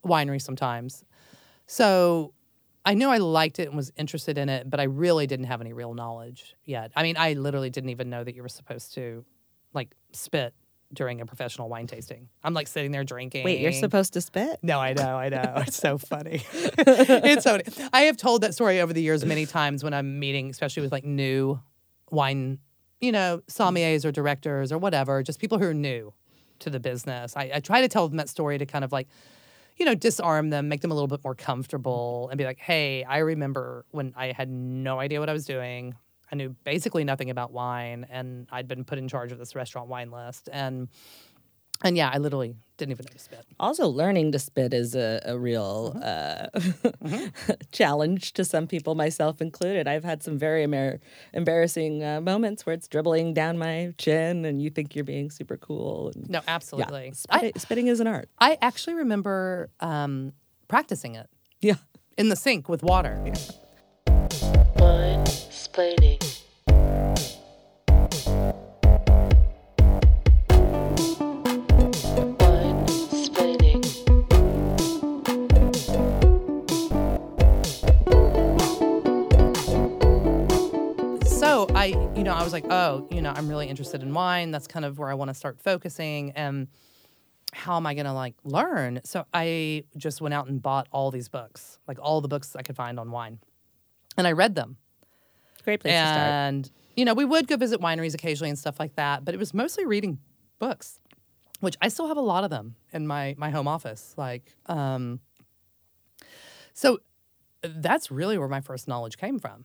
[0.04, 1.04] wineries sometimes.
[1.66, 2.34] So
[2.84, 5.60] I knew I liked it and was interested in it, but I really didn't have
[5.60, 6.90] any real knowledge yet.
[6.96, 9.24] I mean, I literally didn't even know that you were supposed to
[9.72, 10.54] like spit
[10.92, 12.28] during a professional wine tasting.
[12.44, 13.44] I'm like sitting there drinking.
[13.44, 14.58] Wait, you're supposed to spit?
[14.62, 15.54] No, I know, I know.
[15.66, 16.42] It's so funny.
[16.52, 17.60] it's so.
[17.92, 20.92] I have told that story over the years many times when I'm meeting, especially with
[20.92, 21.60] like new
[22.10, 22.58] wine,
[23.00, 26.12] you know, sommeliers or directors or whatever, just people who are new
[26.62, 27.36] to the business.
[27.36, 29.08] I, I try to tell them that story to kind of like,
[29.76, 33.04] you know, disarm them, make them a little bit more comfortable, and be like, hey,
[33.04, 35.94] I remember when I had no idea what I was doing.
[36.30, 39.88] I knew basically nothing about wine, and I'd been put in charge of this restaurant
[39.88, 40.48] wine list.
[40.52, 40.88] And
[41.82, 43.44] and yeah, I literally didn't even know to spit.
[43.60, 47.14] Also, learning to spit is a, a real Mm-hmm.
[47.14, 47.26] uh,
[47.72, 49.86] challenge to some people, myself included.
[49.86, 50.98] I've had some very emer-
[51.32, 55.56] embarrassing uh, moments where it's dribbling down my chin, and you think you're being super
[55.56, 56.10] cool.
[56.14, 57.08] And, No, yeah, absolutely.
[57.08, 58.28] I, spitting, spitting is an art.
[58.38, 60.32] I actually remember um,
[60.68, 61.28] practicing it
[61.60, 61.76] Yeah.
[62.18, 63.22] in the sink with water.
[64.76, 66.18] Winesplaining.
[82.22, 84.52] You know, I was like, oh, you know, I'm really interested in wine.
[84.52, 86.30] That's kind of where I want to start focusing.
[86.36, 86.68] And
[87.52, 89.00] how am I going to like learn?
[89.02, 92.62] So I just went out and bought all these books, like all the books I
[92.62, 93.40] could find on wine.
[94.16, 94.76] And I read them.
[95.64, 96.18] Great place to start.
[96.28, 99.38] and you know we would go visit wineries occasionally and stuff like that but it
[99.38, 100.18] was mostly reading
[100.58, 100.98] books
[101.60, 105.20] which i still have a lot of them in my my home office like um
[106.74, 106.98] so
[107.62, 109.64] that's really where my first knowledge came from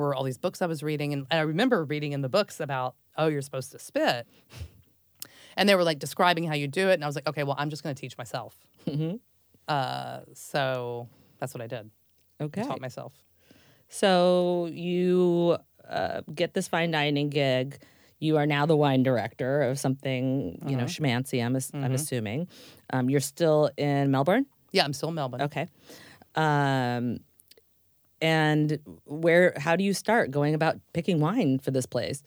[0.00, 2.94] were all these books i was reading and i remember reading in the books about
[3.18, 4.26] oh you're supposed to spit
[5.56, 7.56] and they were like describing how you do it and i was like okay well
[7.58, 8.56] i'm just going to teach myself
[9.68, 11.08] uh, so
[11.38, 11.90] that's what i did
[12.40, 12.62] Okay.
[12.62, 13.12] I taught myself
[13.88, 15.58] So you
[15.88, 17.76] uh, get this fine dining gig.
[18.18, 21.44] You are now the wine director of something, you know, schmancy.
[21.44, 22.48] I'm, ass- I'm assuming.
[22.92, 24.46] Um, you're still in Melbourne.
[24.72, 25.66] yeah i'm still in melbourne Okay.
[26.34, 27.18] Um,
[28.20, 29.54] and where?
[29.56, 32.22] How do you start going about picking wine for this place?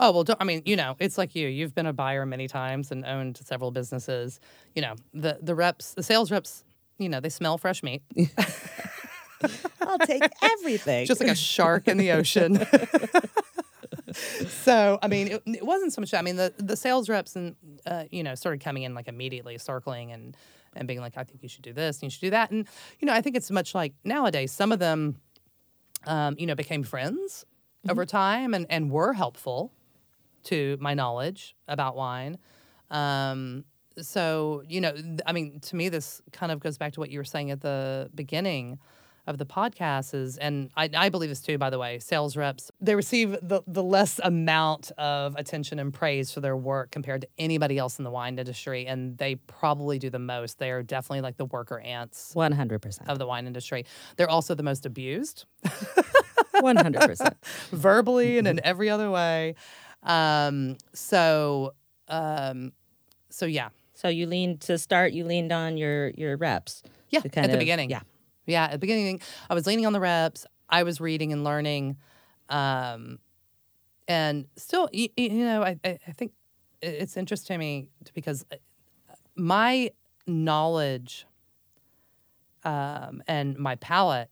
[0.00, 1.48] Oh well, don't, I mean, you know, it's like you.
[1.48, 4.40] You've been a buyer many times and owned several businesses.
[4.74, 6.64] You know, the the reps, the sales reps,
[6.98, 8.02] you know, they smell fresh meat,
[9.80, 11.06] I'll take everything.
[11.06, 12.66] just like a shark in the ocean.
[14.48, 16.14] so I mean, it, it wasn't so much.
[16.14, 19.58] I mean, the the sales reps and uh, you know started coming in like immediately,
[19.58, 20.36] circling and
[20.74, 22.66] and being like, I think you should do this, and you should do that, and
[23.00, 24.52] you know, I think it's much like nowadays.
[24.52, 25.20] Some of them,
[26.06, 27.44] um, you know, became friends
[27.88, 29.72] over time and and were helpful
[30.44, 32.38] to my knowledge about wine.
[32.90, 33.64] Um,
[33.98, 37.10] so you know, th- I mean, to me, this kind of goes back to what
[37.10, 38.78] you were saying at the beginning
[39.26, 42.70] of the podcast is, and I, I believe this too, by the way, sales reps,
[42.80, 47.28] they receive the, the less amount of attention and praise for their work compared to
[47.38, 48.86] anybody else in the wine industry.
[48.86, 50.58] And they probably do the most.
[50.58, 53.08] They are definitely like the worker ants 100%.
[53.08, 53.84] of the wine industry.
[54.16, 55.44] They're also the most abused
[56.54, 57.34] 100%.
[57.70, 59.54] verbally and in every other way.
[60.02, 61.74] Um, so,
[62.08, 62.72] um,
[63.28, 66.82] so yeah, So you leaned to start, you leaned on your your reps.
[67.10, 67.90] Yeah, at the beginning.
[67.90, 68.00] Yeah.
[68.46, 70.46] Yeah, at the beginning, I was leaning on the reps.
[70.68, 71.96] I was reading and learning,
[72.48, 73.18] um,
[74.08, 76.32] and still, you, you know, I, I think
[76.82, 78.56] it's interesting to me because uh,
[79.36, 79.90] my
[80.26, 81.26] knowledge
[82.64, 84.30] um, and my palate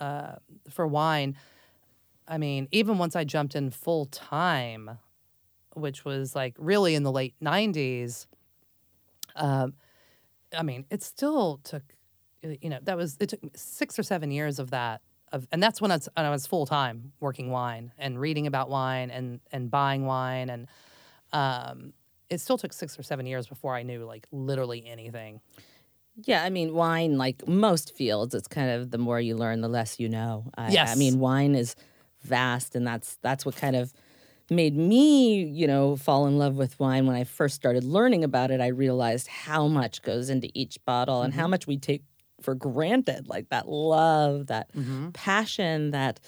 [0.00, 0.36] uh,
[0.68, 1.36] for wine.
[2.26, 4.98] I mean, even once I jumped in full time,
[5.74, 8.26] which was like really in the late '90s.
[9.36, 9.74] Um,
[10.56, 11.82] I mean, it still took,
[12.42, 15.00] you know, that was it took six or seven years of that,
[15.32, 19.10] of, and that's when I was, was full time working wine and reading about wine
[19.10, 20.68] and and buying wine, and
[21.32, 21.92] um,
[22.30, 25.40] it still took six or seven years before I knew like literally anything.
[26.24, 29.68] Yeah, I mean, wine, like most fields, it's kind of the more you learn, the
[29.68, 30.50] less you know.
[30.56, 31.76] I, I mean, wine is
[32.22, 33.92] vast, and that's that's what kind of
[34.50, 37.06] made me, you know, fall in love with wine.
[37.06, 41.22] When I first started learning about it, I realized how much goes into each bottle
[41.22, 41.50] and how Mm-hmm.
[41.50, 42.02] much we take
[42.40, 45.08] for granted, like that love, that Mm-hmm.
[45.12, 46.20] passion, that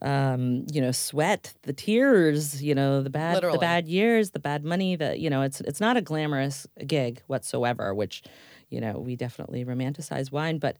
[0.00, 3.52] um, you know, sweat, the tears, you know, the bad Literally.
[3.52, 7.22] the bad years, the bad money, That you know, it's it's not a glamorous gig
[7.28, 8.22] whatsoever, which
[8.70, 10.78] you know, we definitely romanticize wine, but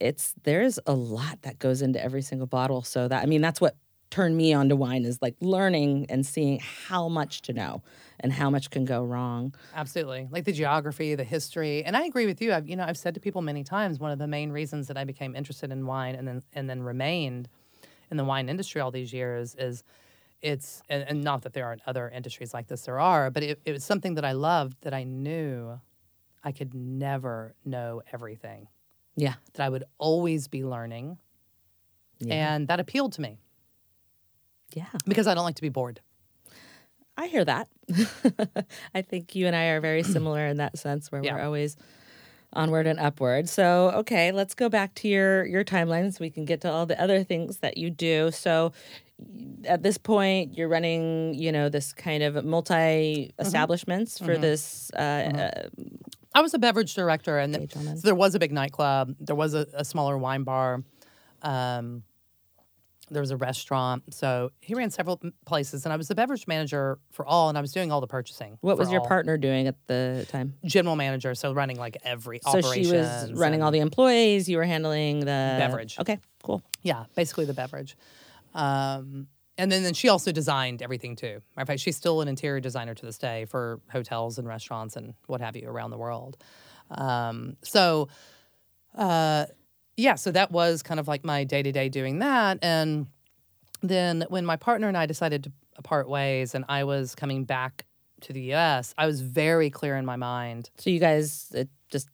[0.00, 2.82] it's there's a lot that goes into every single bottle.
[2.82, 3.76] So that I mean, that's what
[4.10, 7.82] turned me on to wine is like learning and seeing how much to know
[8.20, 9.54] and how much can go wrong.
[9.74, 12.52] Absolutely, like the geography, the history, and I agree with you.
[12.52, 14.96] I've you know I've said to people many times one of the main reasons that
[14.96, 17.48] I became interested in wine and then and then remained
[18.10, 19.82] in the wine industry all these years is
[20.42, 23.60] it's and, and not that there aren't other industries like this there are, but it,
[23.64, 25.80] it was something that I loved that I knew
[26.44, 28.68] I could never know everything
[29.16, 29.34] Yeah.
[29.54, 31.18] that I would always be learning,
[32.20, 32.34] Yeah.
[32.52, 33.38] and that appealed to me
[34.74, 34.86] Yeah.
[35.06, 36.00] because I don't like to be bored.
[37.16, 37.68] I hear that.
[38.94, 41.34] I think you and I are very similar in that sense where Yeah.
[41.34, 41.76] we're always
[42.52, 43.48] onward and upward.
[43.48, 46.86] So, okay, let's go back to your your timeline so we can get to all
[46.86, 48.30] the other things that you do.
[48.32, 48.72] So,
[49.64, 54.98] at this point, you're running, you know, this kind of multi establishments for this uh,
[54.98, 55.68] uh,
[56.34, 59.14] I was a beverage director, and th- so there was a big nightclub.
[59.20, 60.82] There was a, a smaller wine bar.
[61.42, 62.02] Um,
[63.10, 64.14] there was a restaurant.
[64.14, 67.60] So he ran several places, and I was the beverage manager for all, and I
[67.60, 68.58] was doing all the purchasing.
[68.60, 69.06] what was your all.
[69.06, 70.54] partner doing at the time?
[70.64, 74.48] General manager, so running like every So she was running all the employees.
[74.48, 75.98] You were handling the Beverage.
[75.98, 76.62] Okay, cool.
[76.82, 77.96] Yeah, basically the beverage.
[78.54, 81.26] Um, and then, then she also designed everything too.
[81.26, 84.96] Matter of fact, she's still an interior designer to this day for hotels and restaurants
[84.96, 86.36] and what have you around the world.
[86.90, 88.08] Um, so,
[88.94, 89.46] uh,
[89.96, 92.58] yeah, so that was kind of like my day to day doing that.
[92.62, 93.06] And
[93.82, 97.84] then when my partner and I decided to part ways and I was coming back
[98.22, 100.70] to the US, I was very clear in my mind.
[100.78, 102.08] So you guys it just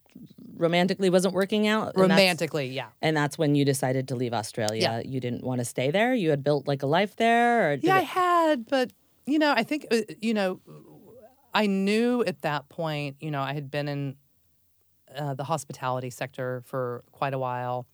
[0.56, 1.94] romantically wasn't working out.
[1.94, 2.88] and Romantically, yeah.
[3.00, 4.82] And that's when you decided to leave Australia.
[4.82, 5.02] Yeah.
[5.04, 6.14] You didn't want to stay there.
[6.14, 8.92] You had built like a life there, Yeah, I had, but
[9.26, 10.60] you know, I think uh, you know,
[11.54, 14.16] I knew at that point, you know, I had been in
[15.16, 17.86] uh, the hospitality sector for quite a while,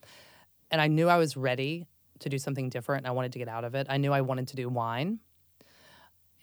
[0.71, 1.87] and I knew I was ready
[2.21, 3.07] to do something different.
[3.07, 3.87] I wanted to get out of it.
[3.89, 5.21] I knew I wanted to do wine,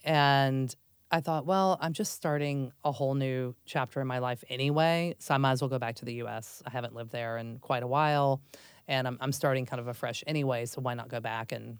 [0.04, 0.74] and
[1.12, 5.34] I thought, well, I'm just starting a whole new chapter in my life anyway, so
[5.34, 6.64] I might as well go back to the U.S.
[6.66, 8.42] I haven't lived there in quite a while,
[8.88, 10.66] and I'm, I'm starting kind of afresh anyway.
[10.66, 11.78] So why not go back and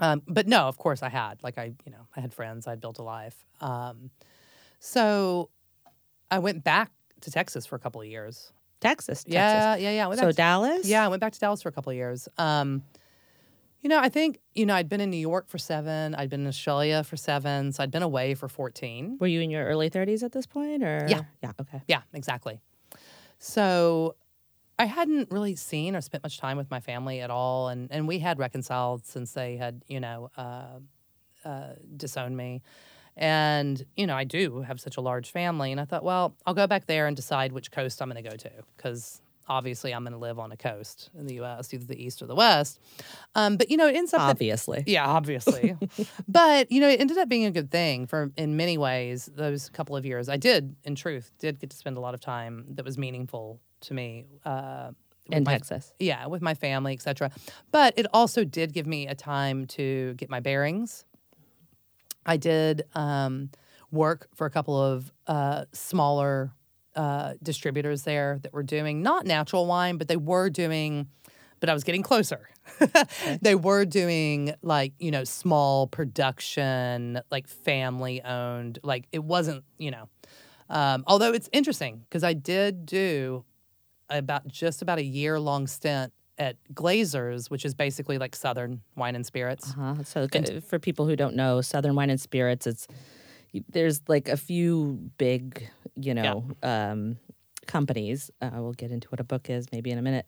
[0.00, 1.42] um, but no, of course I had.
[1.42, 2.66] Like I, you know, I had friends.
[2.66, 3.44] I'd built a life.
[3.60, 4.10] Um,
[4.78, 5.50] so
[6.30, 8.52] I went back to Texas for a couple of years.
[8.80, 9.32] Texas, Texas.
[9.34, 10.14] Yeah, yeah, yeah.
[10.14, 10.86] So to- Dallas.
[10.86, 12.28] yeah, I went back to Dallas for a couple of years.
[12.38, 12.84] Um,
[13.82, 16.14] you know, I think you know I'd been in New York for seven.
[16.14, 17.72] I'd been in Australia for seven.
[17.72, 19.16] So I'd been away for fourteen.
[19.20, 21.22] Were you in your early thirties at this point, or Yeah.
[21.42, 21.82] yeah, okay.
[21.88, 22.60] Yeah, exactly.
[23.38, 24.14] So
[24.78, 28.06] I hadn't really seen or spent much time with my family at all, and and
[28.08, 30.78] we had reconciled since they had you know uh,
[31.44, 32.62] uh, disowned me,
[33.18, 36.54] and you know I do have such a large family, and I thought, well, I'll
[36.54, 40.02] go back there and decide which coast I'm going to go to because obviously I'm
[40.04, 42.78] going to live on a coast in the U.S., either the east or the west.
[43.34, 44.84] Um, but you know, it ends up that Obviously.
[44.86, 45.74] yeah, obviously.
[46.28, 49.30] but you know, it ended up being a good thing for in many ways.
[49.34, 52.20] Those couple of years, I did, in truth, did get to spend a lot of
[52.20, 54.26] time that was meaningful to me.
[54.44, 54.90] Uh,
[55.30, 55.94] In my- Texas.
[55.98, 57.30] yeah, with my family, etc.
[57.72, 61.06] But it also did give me a time to get my bearings.
[62.28, 63.50] I did um,
[63.90, 66.52] work for a couple of uh, smaller
[66.94, 71.08] uh, distributors there that were doing not natural wine, but they were doing.
[71.60, 72.50] But I was getting closer.
[73.40, 78.78] they were doing like you know small production, like family owned.
[78.82, 80.08] Like it wasn't you know.
[80.70, 83.44] Um, although it's interesting because I did do
[84.10, 89.14] about just about a year long stint at Glazers, which is basically like Southern wine
[89.16, 89.70] and spirits.
[89.72, 90.02] Uh-huh.
[90.04, 92.86] So g- for people who don't know, Southern Wine and Spirits, it's
[93.70, 97.18] there's like a few big, you know, um,
[97.66, 98.30] companies.
[98.40, 100.26] Uh, we'll get into what a book is maybe in a minute,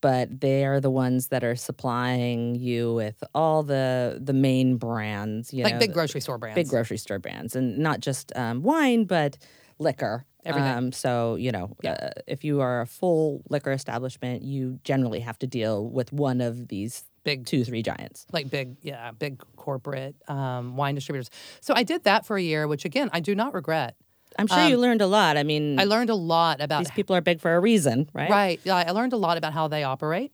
[0.00, 5.52] but they are the ones that are supplying you with all the the main brands,
[5.52, 6.54] you like know, big grocery store brands.
[6.56, 9.38] big grocery store brands, and not just um, wine, but
[9.78, 10.24] liquor.
[10.44, 10.70] Everything.
[10.72, 15.38] Um, so you know, uh, if you are a full liquor establishment, you generally have
[15.40, 18.26] to deal with one of these Big- two, three giants.
[18.32, 21.30] like big, yeah, big corporate um, wine distributors.
[21.60, 23.94] So I did that for a year, which again I do not regret.
[24.38, 25.36] I'm sure you learned a lot.
[25.36, 28.08] I mean, Um, I learned a lot about these people are big for a reason,
[28.14, 28.30] right?
[28.30, 28.60] Right.
[28.64, 30.32] Yeah, I learned a lot about how they operate,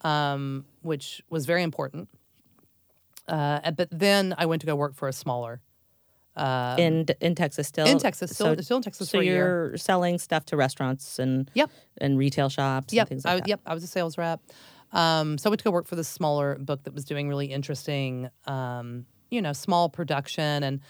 [0.00, 2.08] um, which was very important.
[3.28, 5.60] Uh, but then I went to go work for a smaller
[6.78, 9.36] In in Texas, still in Texas, still, So, still in Texas so a year.
[9.68, 11.70] you're selling stuff to restaurants and Yep.
[11.98, 13.02] and retail shops Yep.
[13.02, 13.48] and things I, that.
[13.48, 13.60] Yep.
[13.66, 14.40] I was a sales rep.
[14.92, 17.46] Um, so I went to go work for this smaller book that was doing really
[17.46, 20.80] interesting, um, you know, small production and.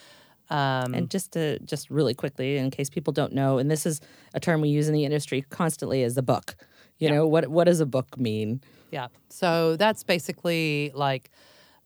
[0.52, 4.00] Um, And just to just really quickly, in case people don't know, and this is
[4.34, 6.56] a term we use in the industry constantly, is the book.
[6.98, 8.60] You know what what does a book mean?
[8.90, 9.08] Yeah.
[9.28, 11.30] So that's basically like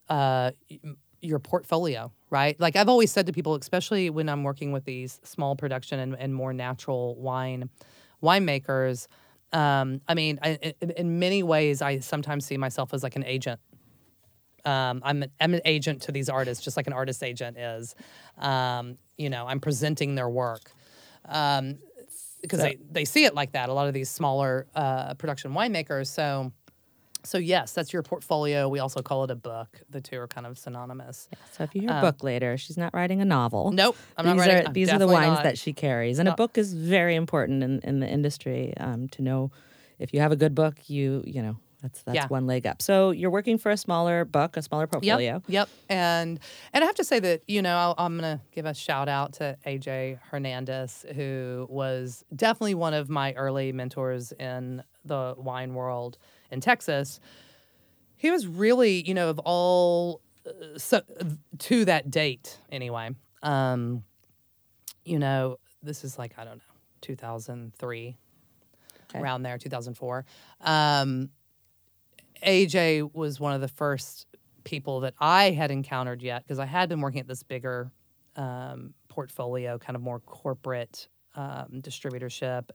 [0.09, 0.53] uh,
[1.21, 2.59] your portfolio, right?
[2.59, 6.17] Like I've always said to people, especially when I'm working with these small production and,
[6.19, 7.71] and more natural wine
[8.21, 9.07] winemakers.
[9.53, 13.61] Um, I mean, I, in, many ways, I sometimes see myself as like an agent.
[14.65, 17.95] Um, I'm, an, I'm an agent to these artists, just like an artist agent is.
[18.37, 20.73] Um, you know, I'm presenting their work.
[21.29, 21.79] Um,
[22.43, 23.69] because they, they see it like that.
[23.69, 26.09] A lot of these smaller uh, production winemakers.
[26.09, 26.53] So,
[27.25, 28.69] so yes, that's your portfolio.
[28.69, 29.81] We also call it a book.
[29.91, 31.29] The two are kind of synonymous.
[31.53, 33.69] So if you hear book later, she's not writing a novel.
[33.69, 34.57] Um, Nope, I'm these not writing.
[34.57, 35.43] Are, I'm these are the wines not.
[35.45, 39.23] that she carries, and a book is very important in, in the industry um, to
[39.23, 39.51] know.
[39.99, 42.27] If you have a good book, you you know that's that's Yeah.
[42.29, 42.81] one leg up.
[42.83, 45.35] So you're working for a smaller book, a smaller portfolio.
[45.35, 45.69] Yep, yep.
[45.89, 46.41] And
[46.73, 49.35] and I have to say that you know I'll, I'm gonna give a shout out
[49.35, 56.17] to AJ Hernandez, who was definitely one of my early mentors in the wine world
[56.55, 57.21] in Texas.
[58.17, 61.03] He was really, you know, of all uh, so,
[61.59, 63.11] to that date anyway.
[63.43, 64.05] Um,
[65.05, 66.63] you know, this is like I don't know,
[67.03, 68.17] 2003,
[69.11, 69.21] Okay.
[69.21, 70.25] around there, 2004.
[70.63, 71.29] Um,
[72.43, 74.27] AJ was one of the first
[74.65, 77.93] people that I had encountered yet because I had been working at this bigger
[78.37, 82.71] um, portfolio, kind of more corporate um, distributorship.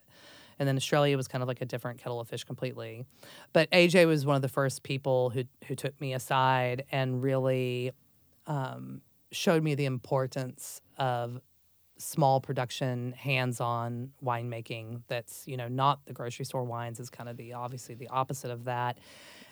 [0.59, 3.05] And then Australia was kind of like a different kettle of fish completely.
[3.53, 7.91] But AJ was one of the first people who, who took me aside and really
[8.45, 11.39] um, showed me the importance of
[11.97, 15.01] small production, hands-on winemaking.
[15.07, 18.51] That's you know not the grocery store wines is kind of the obviously the opposite
[18.51, 18.97] of that.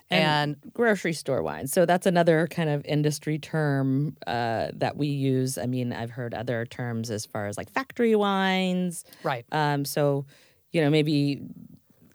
[0.09, 1.67] And, grocery store wine.
[1.67, 5.57] So that's another kind of industry term uh, that we use.
[5.57, 9.03] I mean, I've heard other terms as far as like factory wines.
[9.23, 10.25] right, Um, so,
[10.71, 11.41] you know, maybe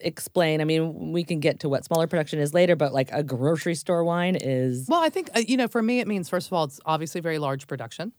[0.00, 0.60] explain.
[0.60, 3.74] I mean, we can get to what smaller production is later, but like a grocery
[3.74, 6.52] store wine is Well, I think uh, you know, for me, it means first of
[6.52, 8.12] all, it's obviously very large production.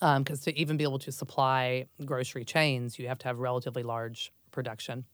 [0.00, 4.32] Because to even be able to supply grocery chains, you have to have relatively large
[4.50, 5.04] production.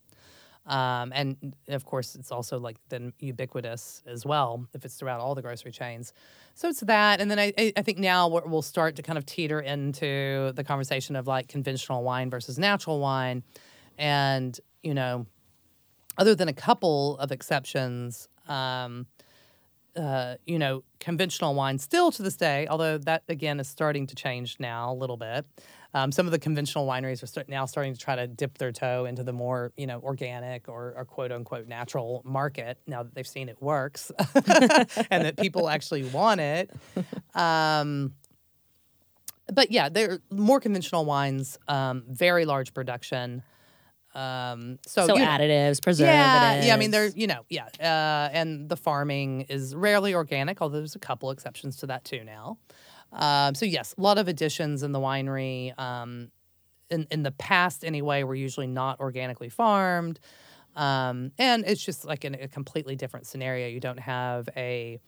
[0.67, 5.35] Um, and of course, it's also like then ubiquitous as well if it's throughout all
[5.35, 6.13] the grocery chains.
[6.55, 9.25] So it's that, and then I, I I think now we'll start to kind of
[9.25, 13.43] teeter into the conversation of like conventional wine versus natural wine,
[14.01, 15.27] and you know,
[16.19, 19.07] other than a couple of exceptions, um,
[19.95, 24.15] uh, you know, conventional wine still to this day, although that again is starting to
[24.15, 25.45] change now a little bit.
[25.93, 28.71] Um, some of the conventional wineries are start, now starting to try to dip their
[28.71, 33.15] toe into the more, you know, organic or, or quote unquote natural market now that
[33.15, 34.13] they've seen it works
[35.11, 36.71] and that people actually want it.
[37.35, 38.15] Um,
[39.53, 43.43] but yeah, they're more conventional wines, um, very large production.
[44.15, 46.07] Um, so So you know- additives, preservatives.
[46.19, 46.75] yeah, yeah.
[46.75, 50.97] I mean, they're you know, yeah, uh, and the farming is rarely organic, although there's
[50.97, 52.59] a couple exceptions to that too now.
[53.13, 55.79] Um, so yes, a lot of additions in the winery.
[55.79, 56.31] Um,
[56.91, 60.19] in in the past, anyway, were usually not organically farmed,
[60.75, 63.69] um, and it's just like in a completely different scenario.
[63.69, 65.01] You don't have a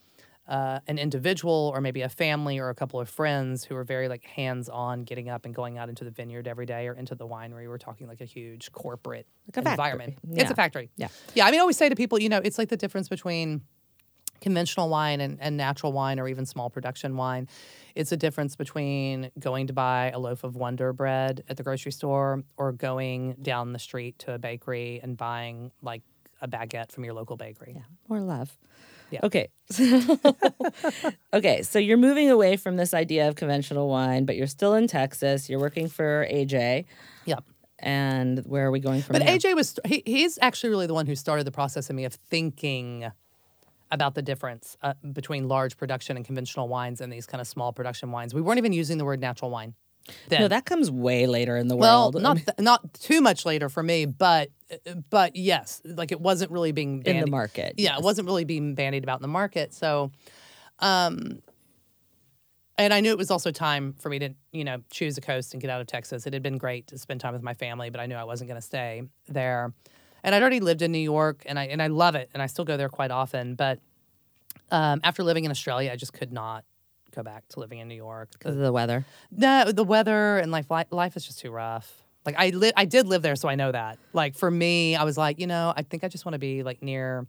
[0.48, 4.08] uh, an individual or maybe a family or a couple of friends who are very
[4.08, 7.14] like hands on getting up and going out into the vineyard every day or into
[7.14, 7.68] the winery.
[7.68, 10.18] We're talking like a huge corporate Like a environment.
[10.32, 10.90] It's a factory.
[10.96, 11.08] Yeah.
[11.34, 11.46] Yeah.
[11.46, 13.62] I mean, I always say to people, you know, it's like the difference between
[14.40, 17.48] conventional wine and, and natural wine or even small production wine.
[17.94, 21.92] It's a difference between going to buy a loaf of Wonder Bread at the grocery
[21.92, 26.02] store or going down the street to a bakery and buying like
[26.40, 27.74] a baguette from your local bakery.
[27.76, 28.58] Yeah, more love.
[29.12, 29.20] Yeah.
[29.24, 29.48] Okay.
[31.34, 34.86] okay, so you're moving away from this idea of conventional wine, but you're still in
[34.86, 35.50] Texas.
[35.50, 36.86] You're working for AJ.
[37.26, 37.44] Yep.
[37.78, 39.38] And where are we going from But here?
[39.38, 42.14] AJ was he, he's actually really the one who started the process in me of
[42.14, 43.10] thinking
[43.90, 47.72] about the difference uh, between large production and conventional wines and these kind of small
[47.72, 48.32] production wines.
[48.32, 49.74] We weren't even using the word natural wine.
[50.28, 50.42] Then.
[50.42, 52.22] no, that comes way later in the well, world.
[52.22, 54.50] not th- not too much later for me, but
[55.10, 57.74] but yes, like it wasn't really being in the market.
[57.76, 59.74] Yeah, it wasn't really being bandied about in the market.
[59.74, 60.10] So,
[60.78, 61.42] um,
[62.78, 65.52] and I knew it was also time for me to, you know, choose a coast
[65.52, 66.26] and get out of Texas.
[66.26, 68.48] It had been great to spend time with my family, but I knew I wasn't
[68.48, 69.72] going to stay there.
[70.24, 72.46] And I'd already lived in New York, and I and I love it, and I
[72.46, 73.54] still go there quite often.
[73.56, 73.80] But
[74.70, 76.64] um, after living in Australia, I just could not
[77.14, 78.30] go back to living in New York.
[78.32, 79.04] because of the weather.
[79.30, 82.02] No, the weather and life li- life is just too rough.
[82.24, 83.98] Like I li- I did live there, so I know that.
[84.12, 86.62] Like for me, I was like, you know, I think I just want to be
[86.62, 87.26] like near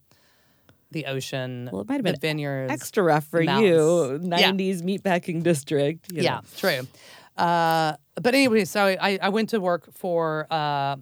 [0.91, 1.69] the ocean.
[1.71, 2.71] Well, it might have been vineyards.
[2.71, 4.27] Extra rough for you, mountains.
[4.29, 4.51] Yeah.
[4.51, 6.11] 90s meatpacking district.
[6.11, 6.87] you Yeah, true.
[7.35, 10.97] Uh, but anyway, so I, I went to work for uh,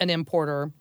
[0.00, 0.72] an importer,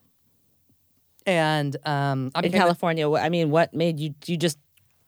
[1.26, 4.58] and um, I In California, I mean, what made you, you just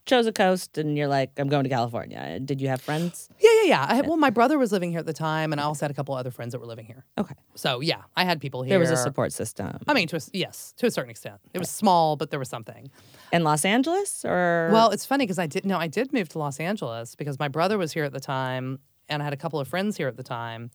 [0.05, 2.39] chose a coast and you're like, I'm going to California.
[2.39, 3.29] Did you have friends?
[3.39, 3.85] yeah, yeah, yeah.
[3.89, 5.91] I had, well, my brother was living here at the time, and I also had
[5.91, 7.05] a couple other friends that were living here.
[7.17, 7.35] Okay.
[7.55, 8.71] So yeah, I had people here.
[8.71, 9.79] There was a support system.
[9.87, 12.49] I mean, to a, yes, to a certain extent, it was small, but there was
[12.49, 12.91] something.
[13.31, 14.69] In Los Angeles or?
[14.71, 17.47] Well, it's funny because I did no, I did move to Los Angeles because my
[17.47, 18.79] brother was here at the time,
[19.09, 20.71] and I had a couple of friends here at the time.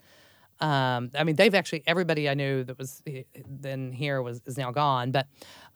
[0.61, 4.59] Um, I mean, they've actually everybody I knew that was eh, then here was is
[4.59, 5.11] now gone.
[5.11, 5.26] But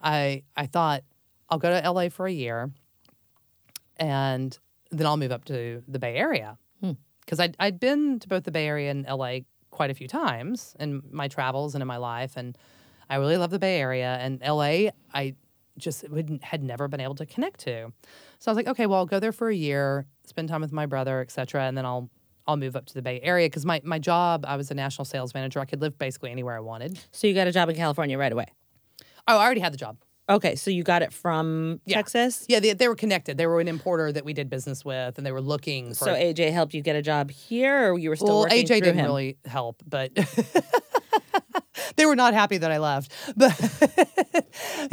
[0.03, 1.05] I I thought
[1.49, 2.71] I'll go to LA for a year,
[3.97, 4.59] and
[4.91, 6.93] then I'll move up to the Bay Area hmm.
[7.21, 9.41] because I'd I'd been to both the Bay Area and LA
[9.71, 12.57] quite a few times in my travels and in my life, and
[13.09, 14.91] I really love the Bay Area and LA.
[15.13, 15.35] I
[15.77, 16.05] just
[16.43, 17.93] had never been able to connect to,
[18.39, 20.73] so I was like, okay, well, I'll go there for a year, spend time with
[20.73, 22.11] my brother, etc., and then I'll
[22.47, 25.05] I'll move up to the Bay Area because my my job I was a national
[25.05, 25.61] sales manager.
[25.61, 26.99] I could live basically anywhere I wanted.
[27.13, 28.47] so you got a job in California right away.
[29.27, 29.97] Oh, I already had the job.
[30.29, 31.97] Okay, so you got it from Yeah.
[31.97, 32.47] Texas.
[32.49, 33.37] Yeah, they, they were connected.
[33.37, 36.07] They were an importer that we did business with, and they were looking for.
[36.07, 38.69] So AJ helped you get a job here, or you were still well, working AJ
[38.69, 39.05] through didn't him?
[39.07, 40.13] really help, but
[41.97, 43.13] they were not happy that I left.
[43.37, 43.59] But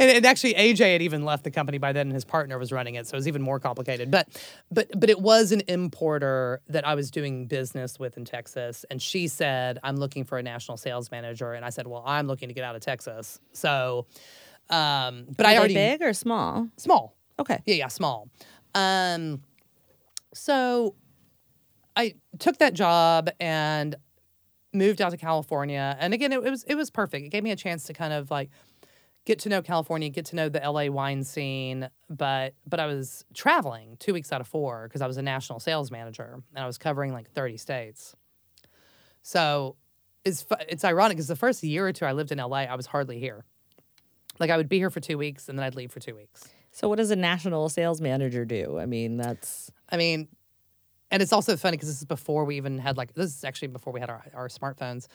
[0.00, 2.96] and actually, AJ had even left the company by then, and his partner was running
[2.96, 4.10] it, so it was even more complicated.
[4.10, 4.28] But
[4.70, 9.00] but but it was an importer that I was doing business with in Texas, and
[9.00, 12.48] she said, "I'm looking for a national sales manager," and I said, "Well, I'm looking
[12.48, 14.06] to get out of Texas." So,
[14.72, 16.68] um, but Were I already big or small?
[16.76, 17.14] small.
[17.38, 17.62] Okay.
[17.66, 18.28] Yeah, yeah, small.
[18.74, 19.42] Um,
[20.34, 20.94] so
[21.96, 23.96] I took that job and
[24.72, 25.96] moved out to California.
[26.00, 27.26] And again, it, it was it was perfect.
[27.26, 28.50] It gave me a chance to kind of like
[29.24, 31.88] get to know California, get to know the LA wine scene.
[32.08, 35.60] But but I was traveling two weeks out of four because I was a national
[35.60, 38.16] sales manager and I was covering like thirty states.
[39.22, 39.76] So
[40.24, 42.86] it's it's ironic because the first year or two I lived in LA, I was
[42.86, 43.44] hardly here.
[44.42, 46.48] Like I would be here for two weeks and then I'd leave for two weeks.
[46.72, 48.76] So what does a national sales manager do?
[48.76, 50.26] I mean, that's I mean,
[51.12, 53.68] and it's also funny because this is before we even had like this is actually
[53.68, 55.06] before we had our, our smartphones,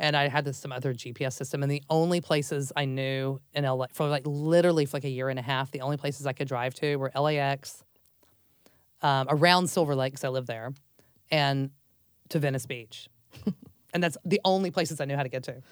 [0.00, 3.62] and I had this some other GPS system, and the only places I knew in
[3.62, 6.32] LA for like literally for like a year and a half, the only places I
[6.32, 7.84] could drive to were LAX,
[9.00, 10.72] um, around Silver Lake because I lived there,
[11.30, 11.70] and
[12.30, 13.08] to Venice Beach,
[13.94, 15.62] and that's the only places I knew how to get to,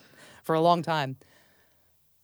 [0.44, 1.16] for a long time.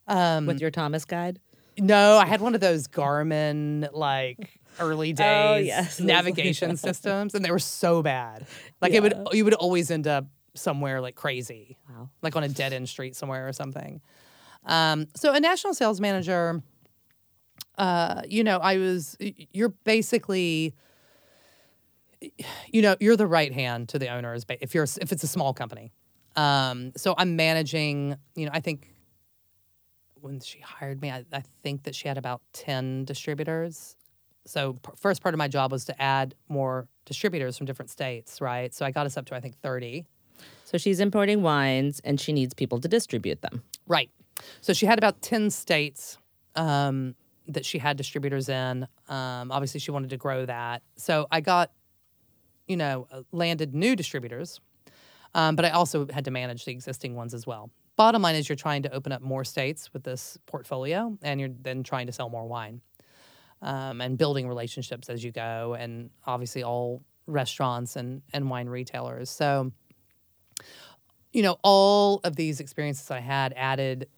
[0.09, 1.41] Um, with your Thomas guide.
[1.79, 7.51] no, I had one of those Garmin like early days yes, navigation systems, and they
[7.51, 8.47] were so bad.
[8.81, 12.09] Like it would, you would always end up somewhere like crazy, Wow.
[12.23, 14.01] like on a dead end street somewhere or something.
[14.65, 16.63] Um, so a national sales manager,
[17.79, 20.75] uh, you know, I was you're basically
[22.73, 25.53] you know, you're the right hand to the owners if you're if it's a small
[25.53, 25.93] company.
[26.35, 28.93] Um, so I'm managing, you know, I think
[30.27, 33.97] when she hired me, I, I think that she had about 10 distributors.
[34.45, 38.41] So p- first part of my job was to add more distributors from different states,
[38.41, 38.75] right?
[38.75, 40.05] So I got us up to I think 30.
[40.65, 43.63] So she's importing wines and she needs people to distribute them.
[43.87, 44.11] Right.
[44.61, 46.19] So she had about 10 states
[46.57, 47.15] um,
[47.49, 48.87] that she had distributors in.
[49.09, 50.83] Um, obviously, she wanted to grow that.
[50.97, 51.71] So I got,
[52.67, 54.61] you know, uh, landed new distributors,
[55.35, 57.71] um, but I also had to manage the existing ones as well.
[57.97, 61.51] Bottom line is you're trying to open up more states with this portfolio, and you're
[61.63, 62.83] then trying to sell more wine
[63.63, 69.31] um, and building relationships as you go, and obviously all restaurants and, and wine retailers.
[69.31, 69.73] So,
[71.33, 74.09] you know, all of these experiences I had added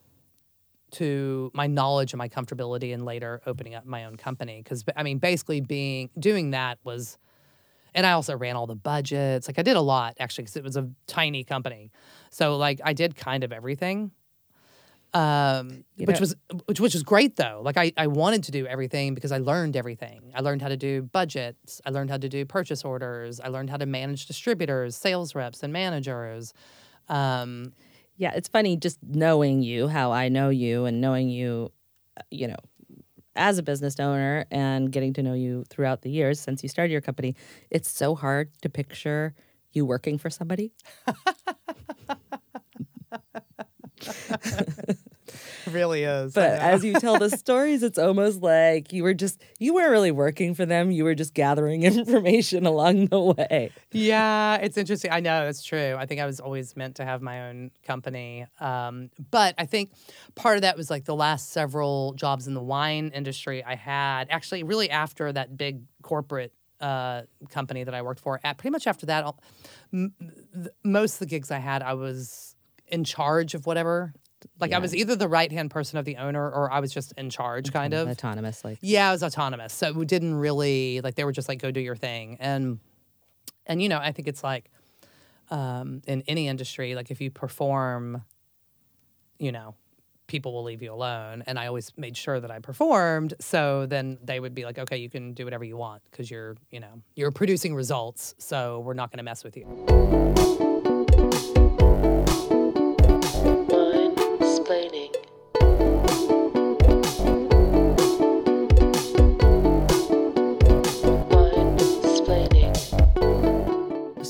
[0.90, 4.60] to my knowledge and my comfortability and later opening up my own company.
[4.62, 7.18] Because i mean basically being doing that was
[7.94, 9.48] and i also ran all the budgets.
[9.48, 11.90] Like i did a lot actually because it was a tiny company
[12.30, 14.10] so like i did kind of everything
[15.14, 18.52] um You which know- was which which was great though like I, I wanted to
[18.52, 22.18] do everything because i learned everything i learned how to do budgets i learned how
[22.18, 26.52] to do purchase orders i learned how to manage distributors sales reps and managers
[27.08, 27.72] um
[28.18, 31.70] Yeah, it's funny just knowing you, how I know you, and knowing you,
[32.18, 32.56] uh, you know,
[33.36, 36.90] as a business owner and getting to know you throughout the years since you started
[36.90, 37.36] your company.
[37.70, 39.34] It's so hard to picture
[39.72, 40.72] you working for somebody.
[45.70, 49.74] really is But as you tell the stories, it's almost like you were just, you
[49.74, 50.90] weren't really working for them.
[50.90, 53.70] You were just gathering information along the way.
[53.92, 55.10] Yeah, it's interesting.
[55.10, 55.94] I know it's true.
[55.98, 58.46] I think I was always meant to have my own company.
[58.60, 59.92] Um, but I think
[60.34, 64.28] part of that was like the last several jobs in the wine industry I had,
[64.30, 68.40] actually, really after that big corporate uh, company that I worked for.
[68.44, 69.34] At, pretty much after that,
[69.92, 70.14] m-
[70.54, 72.54] th- most of the gigs I had, I was
[72.86, 74.14] in charge of whatever.
[74.60, 77.12] Like I was either the right hand person of the owner or I was just
[77.16, 78.08] in charge, kind of.
[78.08, 79.72] Autonomous, like, Yeah, I was autonomous.
[79.72, 82.36] So we didn't really like they were just like go do your thing.
[82.40, 82.78] And
[83.66, 84.70] and you know, I think it's like
[85.50, 88.22] um in any industry, like if you perform,
[89.38, 89.74] you know,
[90.28, 91.42] people will leave you alone.
[91.46, 93.34] And I always made sure that I performed.
[93.40, 96.56] So then they would be like, okay, you can do whatever you want because you're,
[96.70, 98.34] you know, you're producing results.
[98.38, 100.67] So we're not going to mess with you.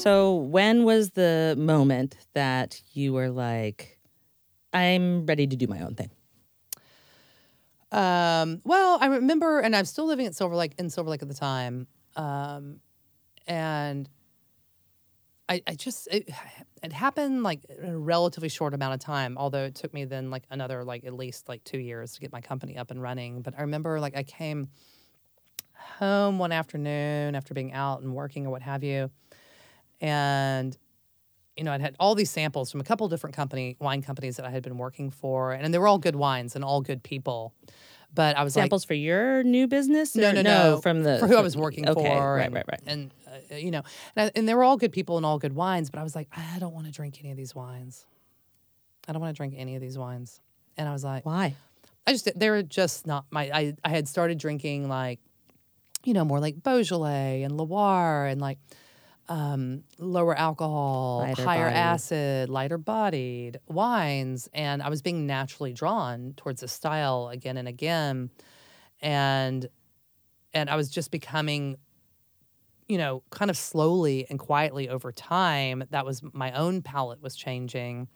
[0.08, 3.98] So, when was the moment that you were like,
[4.72, 6.08] I'm ready to do my own thing?
[7.92, 11.28] Um, well, I remember, and I'm still living at Silver Lake in Silver Lake at
[11.28, 12.80] the time, um,
[13.46, 14.08] and
[15.46, 16.30] I, I just it,
[16.82, 19.36] it happened like in a relatively short amount of time.
[19.36, 22.32] Although it took me then like another like at least like two years to get
[22.32, 23.42] my company up and running.
[23.42, 24.68] But I remember like I came
[25.74, 29.10] home one afternoon after being out and working or what have you,
[30.00, 30.76] and
[31.56, 34.46] you know, I'd had all these samples from a couple different company wine companies that
[34.46, 37.52] I had been working for, and, they were all good wines and all good people.
[38.14, 40.16] But I was Samples for your new business?
[40.16, 42.54] like, no, no, no, from the for who I was working okay, for, Right, and,
[42.54, 42.80] right, right.
[42.86, 43.82] and uh, you know,
[44.16, 45.90] and, I, and they were all good people and all good wines.
[45.90, 48.06] But I was like, I don't want to drink any of these wines.
[49.06, 50.40] I don't want to drink any of these wines.
[50.78, 51.54] And I was like, Why?
[52.06, 53.50] I just they were just not my.
[53.52, 55.20] I I had started drinking like,
[56.04, 58.58] you know, more like Beaujolais and Loire and like
[59.28, 61.76] um, lower alcohol, Lighter higher bodied.
[61.76, 67.68] acid, lighter bodied wines, and I was being naturally drawn towards the style again and
[67.68, 68.30] again,
[69.02, 69.68] and
[70.54, 71.76] and I was just becoming.
[72.90, 77.36] You know, kind of slowly and quietly over time, that was my own palate was
[77.36, 78.08] changing.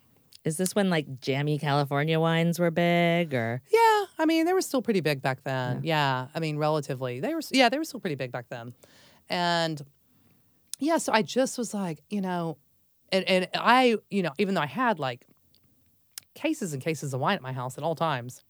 [0.44, 3.60] Is this when like jammy California wines were big or?
[3.70, 5.82] Yeah, I mean they were still pretty big back then.
[5.84, 7.42] Yeah, I mean relatively, they were.
[7.50, 8.72] Yeah, they were still pretty big back then,
[9.28, 9.82] and
[10.82, 10.98] yeah.
[10.98, 12.58] So I just was like, you know,
[13.10, 15.26] and and I, you know, even though I had like
[16.34, 18.42] cases and cases of wine at my house at all times,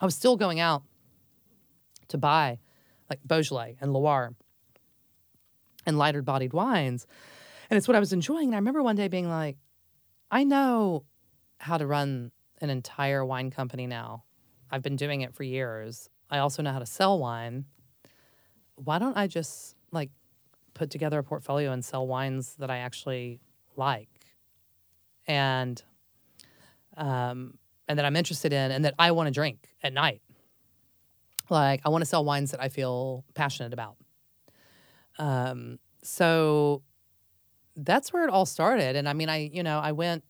[0.00, 0.82] I was still going out
[2.08, 2.58] to buy
[3.08, 4.34] like Beaujolais and Loire
[5.86, 7.06] and lighter bodied wines,
[7.68, 8.48] and it's what I was enjoying.
[8.48, 9.58] And I remember one day being like,
[10.30, 11.04] I know
[11.58, 14.24] how to run an entire wine company now.
[14.70, 16.08] I've been doing it for years.
[16.30, 17.64] I also know how to sell wine.
[18.76, 20.10] Why don't I just like
[20.80, 23.40] put together a portfolio and sell wines that I actually
[23.76, 24.08] like?
[25.28, 25.80] and
[26.96, 30.22] um, and that I'm interested in, and that I want to drink at night.
[31.50, 33.96] Like I want to sell wines that I feel passionate about.
[35.18, 36.82] Um, so
[37.76, 40.24] that's where it all started, and I mean, I you know I went.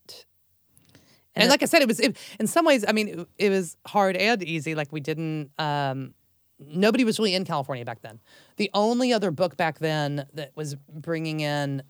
[1.35, 2.85] And, And it- like I said, it was it, in some ways.
[2.87, 4.75] I mean, it, it was hard and easy.
[4.75, 5.51] Like we didn't.
[5.59, 6.15] Um,
[6.61, 8.21] nobody was really in California back then.
[8.57, 11.83] The only other book back then that was bringing in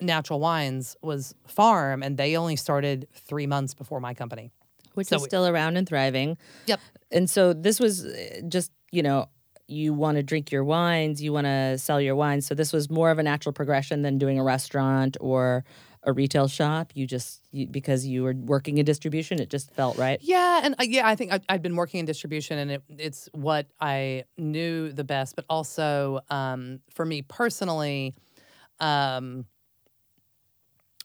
[0.00, 4.50] natural wines was Farm, and they only started three months before my company.
[4.94, 6.36] which So is we- still around and thriving.
[6.66, 6.80] Yep.
[7.10, 9.26] And so this was uh, just, you know,
[9.66, 12.46] you want to drink your wines, you want to sell your wines.
[12.46, 15.64] So this was more of a natural progression than doing a restaurant or
[16.04, 16.92] a retail shop.
[16.94, 20.18] You just you, because you were working in distribution, it just felt right.
[20.22, 23.28] Yeah, and uh, yeah, I think I, I'd been working in distribution, and it, it's
[23.32, 25.36] what I knew the best.
[25.36, 28.14] But also, um, for me personally,
[28.80, 29.46] um,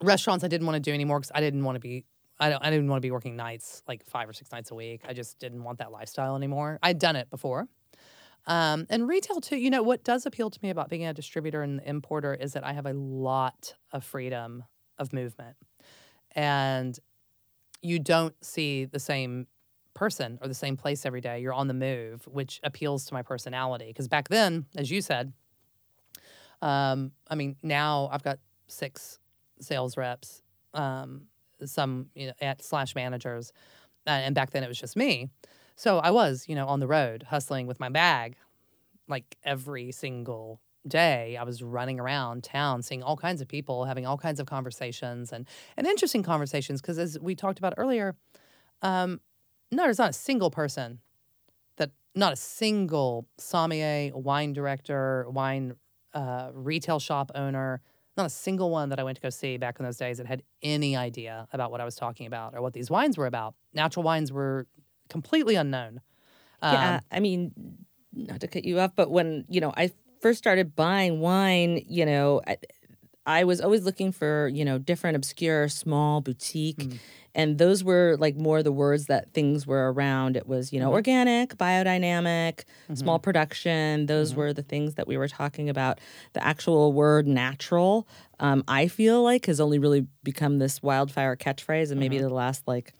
[0.02, 2.06] restaurants I didn't want to do anymore because I didn't want to be.
[2.42, 4.76] I, don't, I didn't want to be working nights, like five or six nights a
[4.76, 5.02] week.
[5.06, 6.80] I just didn't want that lifestyle anymore.
[6.82, 7.68] I'd done it before.
[8.48, 9.58] Um, and retail too.
[9.58, 12.64] You know what does appeal to me about being a distributor and importer is that
[12.64, 14.64] I have a lot of freedom
[15.00, 15.58] of movement,
[16.34, 17.00] and
[17.82, 19.48] you don't see the same
[19.94, 21.42] person or the same place every day.
[21.42, 23.88] You're on the move, which appeals to my personality.
[23.88, 25.34] Because back then, as you said,
[26.62, 29.20] um, I mean, now I've got six
[29.60, 30.42] sales reps,
[30.74, 31.24] um,
[31.66, 33.52] some you know, at slash managers,
[34.08, 35.30] uh, and back then it was just me.
[35.76, 38.36] So I was, you know, on the road hustling with my bag,
[39.08, 41.38] like every single day.
[41.38, 45.32] I was running around town, seeing all kinds of people, having all kinds of conversations,
[45.32, 45.46] and
[45.78, 46.82] and interesting conversations.
[46.82, 48.16] Because as we talked about earlier,
[48.82, 49.20] um,
[49.72, 51.00] no, there's not a single person
[51.78, 55.76] that, not a single sommelier, wine director, wine
[56.14, 57.82] uh, retail shop owner,
[58.18, 60.28] not a single one that I went to go see back in those days that
[60.28, 63.56] had any idea about what I was talking about or what these wines were about.
[63.74, 64.68] Natural wines were
[65.10, 66.02] completely unknown.
[66.62, 67.52] Um, yeah, I mean,
[68.14, 72.06] not to cut you off, but when you know I first started buying wine, you
[72.06, 72.58] know, I,
[73.26, 76.98] I was always looking for you know different, obscure, small boutique, Mm.
[77.36, 80.36] and those were like more the words that things were around.
[80.36, 80.94] It was you know Mhm.
[80.94, 82.64] organic, biodynamic,
[82.96, 83.24] small Mhm.
[83.24, 84.06] production.
[84.08, 84.38] Those Mhm.
[84.38, 86.00] were the things that we were talking about.
[86.34, 88.08] The actual word natural,
[88.40, 92.30] um, I feel like, has only really become this wildfire catchphrase, and maybe Mm-hmm.
[92.30, 92.94] the last like.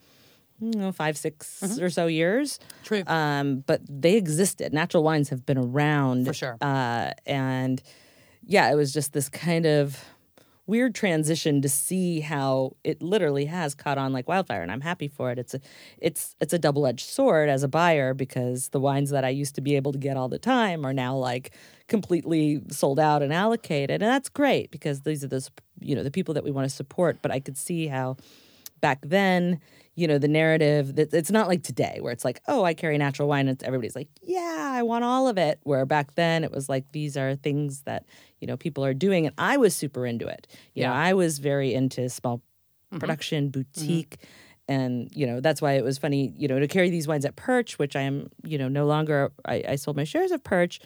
[0.62, 2.60] You know, five, 6 or so years.
[2.84, 3.04] True.
[3.08, 4.74] Um, but they existed.
[4.74, 6.58] Natural wines have been around For sure.
[6.62, 7.82] Uh, and
[8.46, 10.04] yeah, it was just this kind of
[10.70, 15.08] weird transition to see how it literally has caught on like wildfire, and I'm happy
[15.08, 15.40] for it.
[15.40, 15.62] It's a,
[15.98, 19.56] it's it's a double edged sword as a buyer because the wines that I used
[19.56, 21.52] to be able to get all the time are now like
[21.88, 25.48] completely sold out and allocated, and that's great because these are the
[25.80, 27.18] you know the people that we want to support.
[27.22, 28.18] But I could see how
[28.82, 29.60] back then,
[29.96, 32.98] you know, the narrative that it's not like today where it's like, oh, I carry
[32.98, 35.60] natural wine and it's, everybody's like, yeah, I want all of it.
[35.64, 38.06] Where back then it was like these are things that,
[38.40, 40.48] you know, people are doing and I was super into it.
[40.74, 40.96] You know, Yeah.
[41.10, 42.42] I was very into small
[42.94, 43.00] Mhm.
[43.00, 44.18] production, boutique.
[44.68, 47.36] And, you know, that's why it was funny, you know, to carry these wines at
[47.36, 50.80] Perch, which I am, you know, no longer, I, I sold my shares of Perch.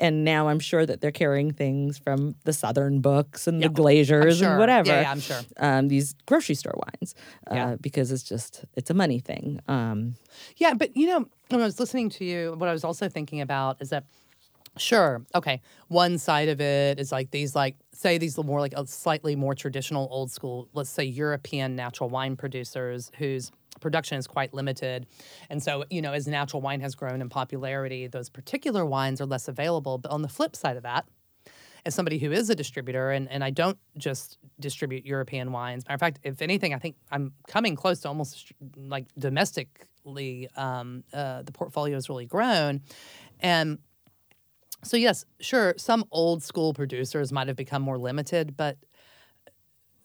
[0.00, 3.74] And now I'm sure that they're carrying things from the Southern Books and Yeah, the
[3.74, 4.48] Glazers sure.
[4.48, 5.40] and whatever Yeah, yeah, I'm sure.
[5.58, 7.14] um, these grocery store wines
[7.50, 7.76] uh, Yeah.
[7.80, 9.60] because it's just it's a money thing.
[9.68, 10.14] Um,
[10.56, 13.40] Yeah, but you know, when I was listening to you, what I was also thinking
[13.42, 14.04] about is that
[14.76, 18.86] sure, okay, one side of it is like these like say these more like a
[18.86, 23.50] slightly more traditional old school, let's say European natural wine producers whose
[23.80, 25.06] production is quite limited.
[25.48, 29.26] And so, you know, as natural wine has grown in popularity, those particular wines are
[29.26, 29.98] less available.
[29.98, 31.06] But on the flip side of that,
[31.86, 35.84] as somebody who is a distributor, and, and I don't just distribute European wines.
[35.86, 41.04] Matter of fact, if anything, I think I'm coming close to almost like domestically, um,
[41.12, 42.82] uh, the portfolio has really grown.
[43.40, 43.78] And
[44.82, 48.76] so, yes, sure, some old school producers might have become more limited, but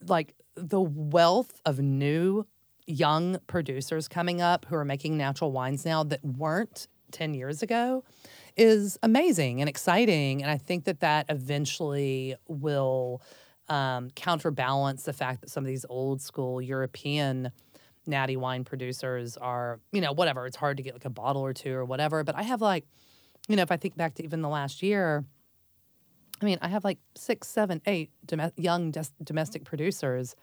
[0.08, 2.46] like the wealth of new
[2.88, 8.04] young producers coming up who are making natural wines now that weren't 10 years ago
[8.58, 10.42] is amazing and exciting.
[10.42, 13.22] And I think that that eventually will
[13.70, 17.52] um, counterbalance the fact that some of these old school European
[18.06, 20.46] natty wine producers are, you know, whatever.
[20.46, 22.24] It's hard to get like a bottle or two or whatever.
[22.24, 22.86] But I have like,
[23.48, 25.26] you know, if I think back to even the last year,
[26.42, 30.36] I mean, I have like six, seven, eight dome- young des- domestic producers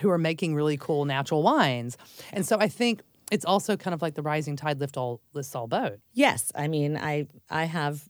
[0.00, 1.96] who are making really cool natural wines.
[2.32, 3.02] And so I think
[3.32, 5.98] it's also kind of like the rising tide lift all lifts all boat.
[6.12, 8.08] yes, I mean I I have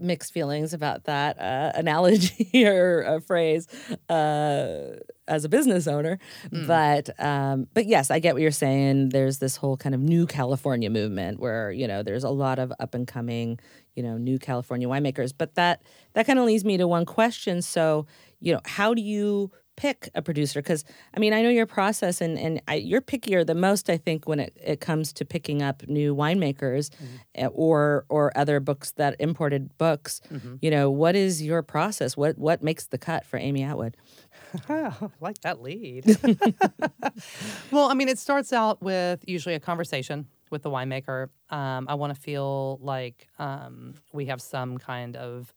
[0.00, 3.66] mixed feelings about that uh, analogy or a phrase
[4.08, 4.96] uh,
[5.28, 6.18] as a business owner,
[6.66, 9.10] but um, but yes, I get what you're saying.
[9.10, 12.72] There's this whole kind of new California movement where you know there's a lot of
[12.80, 13.58] up and coming
[13.94, 15.82] you know new California winemakers, but that
[16.14, 17.62] that kind of leads me to one question.
[17.62, 18.06] So
[18.40, 19.50] you know, how do you
[19.80, 23.46] pick a producer because i mean i know your process and, and I, you're pickier
[23.46, 26.90] the most i think when it, it comes to picking up new winemakers
[27.34, 30.20] eh, or or other books that imported books.
[30.60, 32.16] You know what is your process?
[32.16, 33.96] What what makes the cut for amy atwood?
[34.68, 36.04] I like that lead.
[37.70, 41.28] well, I mean, it starts out with usually a conversation with the winemaker.
[41.50, 45.54] Um, I want to feel like um, we have some kind of,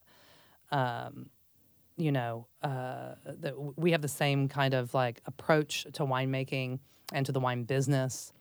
[0.72, 1.30] um,
[1.98, 6.80] you know, uh, that we have the same kind of like approach to winemaking
[7.12, 8.34] and to the wine business.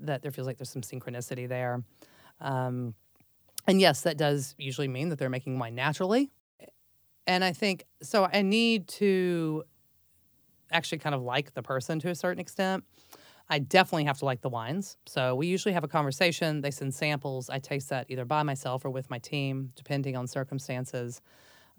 [0.00, 1.82] That there feels like there's some synchronicity there.
[2.40, 2.94] Um,
[3.66, 6.30] and yes, that does usually mean that they're making wine naturally.
[7.26, 8.28] And I think so.
[8.30, 9.64] I need to
[10.70, 12.84] actually kind of like the person to a certain extent.
[13.48, 14.96] I definitely have to like the wines.
[15.06, 16.60] So we usually have a conversation.
[16.60, 17.50] They send samples.
[17.50, 21.20] I taste that either by myself or with my team, depending on circumstances.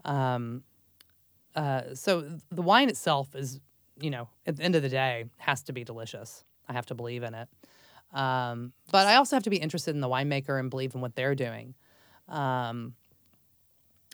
[0.04, 0.64] Um,
[1.56, 3.60] uh, so the wine itself is,
[4.00, 6.44] you know, at the end of the day, has to be delicious.
[6.68, 7.48] I have to believe in it.
[8.14, 11.16] Um, but I also have to be interested in the winemaker and believe in what
[11.16, 11.76] they're doing.
[12.28, 12.94] Um,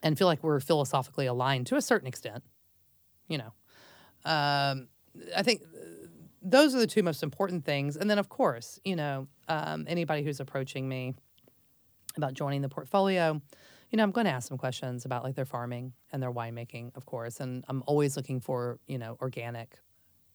[0.04, 2.44] and feel like we're philosophically aligned to a certain extent,
[3.28, 3.54] you know.
[4.26, 4.88] Um,
[5.36, 5.62] I think
[6.42, 7.96] those are the two most important things.
[7.96, 11.14] And then, of course, you know, um, anybody who's approaching me
[12.18, 13.42] about joining the portfolio,
[13.92, 16.96] you know, I'm going to ask some questions about like their farming and their winemaking,
[16.96, 17.40] of course.
[17.40, 19.78] And I'm always looking for, you know, organic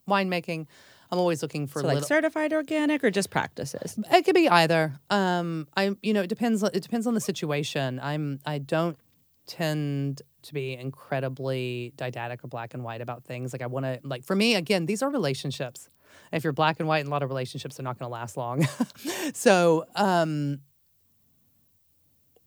[0.08, 0.66] winemaking.
[1.10, 2.08] I'm always looking for so like little.
[2.08, 4.98] certified organic or just practices It could be either.
[5.10, 6.62] Um, I you know it depends.
[6.62, 8.00] It depends on the situation.
[8.00, 8.98] I'm I don't
[9.46, 13.52] tend to be incredibly didactic or black and white about things.
[13.52, 15.88] Like I want to like for me again, these are relationships.
[16.32, 18.36] If you're black and white in a lot of relationships, they're not going to last
[18.36, 18.66] long.
[19.34, 20.60] so um,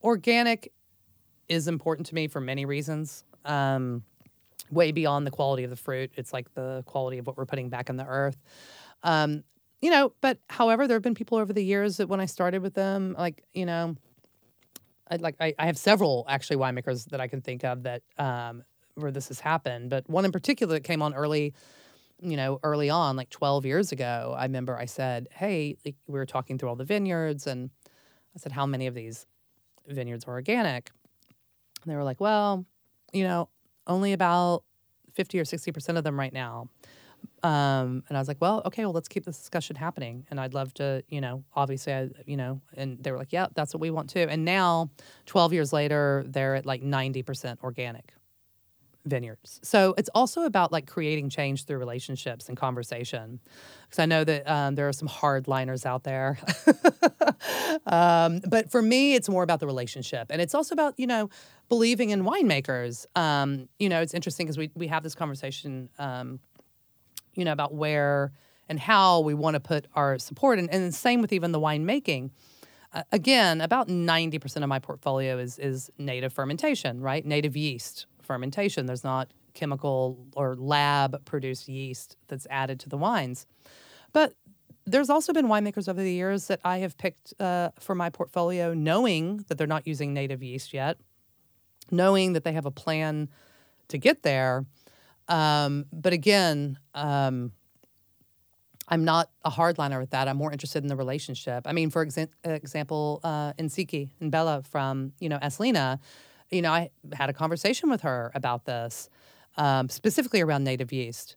[0.03, 0.73] organic
[1.49, 3.23] is important to me for many reasons.
[3.45, 4.03] Um,
[4.71, 6.11] way beyond the quality of the fruit.
[6.15, 8.37] It's like the quality of what we're putting back in the earth.
[9.03, 9.43] Um,
[9.81, 12.61] you know, but however, there have been people over the years that when I started
[12.61, 13.95] with them, like, you know,
[15.09, 18.63] I like I, I have several actually winemakers that I can think of that um
[18.95, 21.53] where this has happened, but one in particular that came on early,
[22.21, 26.19] you know, early on, like 12 years ago, I remember I said, Hey, like we
[26.19, 27.69] were talking through all the vineyards and
[28.35, 29.25] I said, How many of these
[29.87, 30.91] vineyards are organic?
[31.83, 32.65] And they were like, Well,
[33.13, 33.49] you know,
[33.87, 34.63] only about
[35.13, 36.69] 50 or 60% of them right now.
[37.43, 40.25] Um, and I was like, well, okay, well, let's keep this discussion happening.
[40.29, 43.47] And I'd love to, you know, obviously, I, you know, and they were like, yeah,
[43.55, 44.25] that's what we want too.
[44.29, 44.89] And now,
[45.25, 48.13] 12 years later, they're at like 90% organic
[49.09, 49.59] vineyards.
[49.63, 53.39] So it's also about like creating change through relationships and conversation.
[53.83, 56.37] Because I know that um, there are some hardliners out there.
[57.85, 60.27] um, but for me, it's more about the relationship.
[60.29, 61.29] And it's also about, you know,
[61.69, 63.05] believing in winemakers.
[63.17, 66.39] Um, you know, it's interesting because we, we have this conversation, um,
[67.35, 68.31] you know, about where
[68.69, 70.59] and how we want to put our support.
[70.59, 72.29] And, and the same with even the winemaking.
[72.93, 77.25] Uh, again, about 90% of my portfolio is, is native fermentation, right?
[77.25, 78.85] Native yeast fermentation.
[78.85, 83.47] There's not chemical or lab produced yeast that's added to the wines.
[84.13, 84.35] But
[84.85, 88.75] there's also been winemakers over the years that I have picked uh, for my portfolio,
[88.75, 90.99] knowing that they're not using native yeast yet,
[91.89, 93.29] knowing that they have a plan
[93.87, 94.67] to get there.
[95.27, 97.51] Um, but again, um,
[98.89, 100.27] I'm not a hardliner with that.
[100.27, 101.65] I'm more interested in the relationship.
[101.65, 105.99] I mean, for exa- example, uh, Insiki and Bella from you know Aslina,
[106.51, 109.09] you know, I had a conversation with her about this,
[109.57, 111.35] um, specifically around native yeast,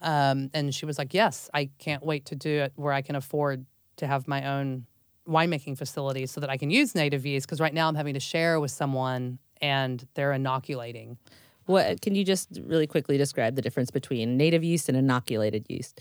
[0.00, 3.16] um, and she was like, "Yes, I can't wait to do it where I can
[3.16, 4.86] afford to have my own
[5.28, 8.20] winemaking facility so that I can use native yeast because right now I'm having to
[8.20, 11.18] share with someone and they're inoculating."
[11.66, 16.00] what can you just really quickly describe the difference between native yeast and inoculated yeast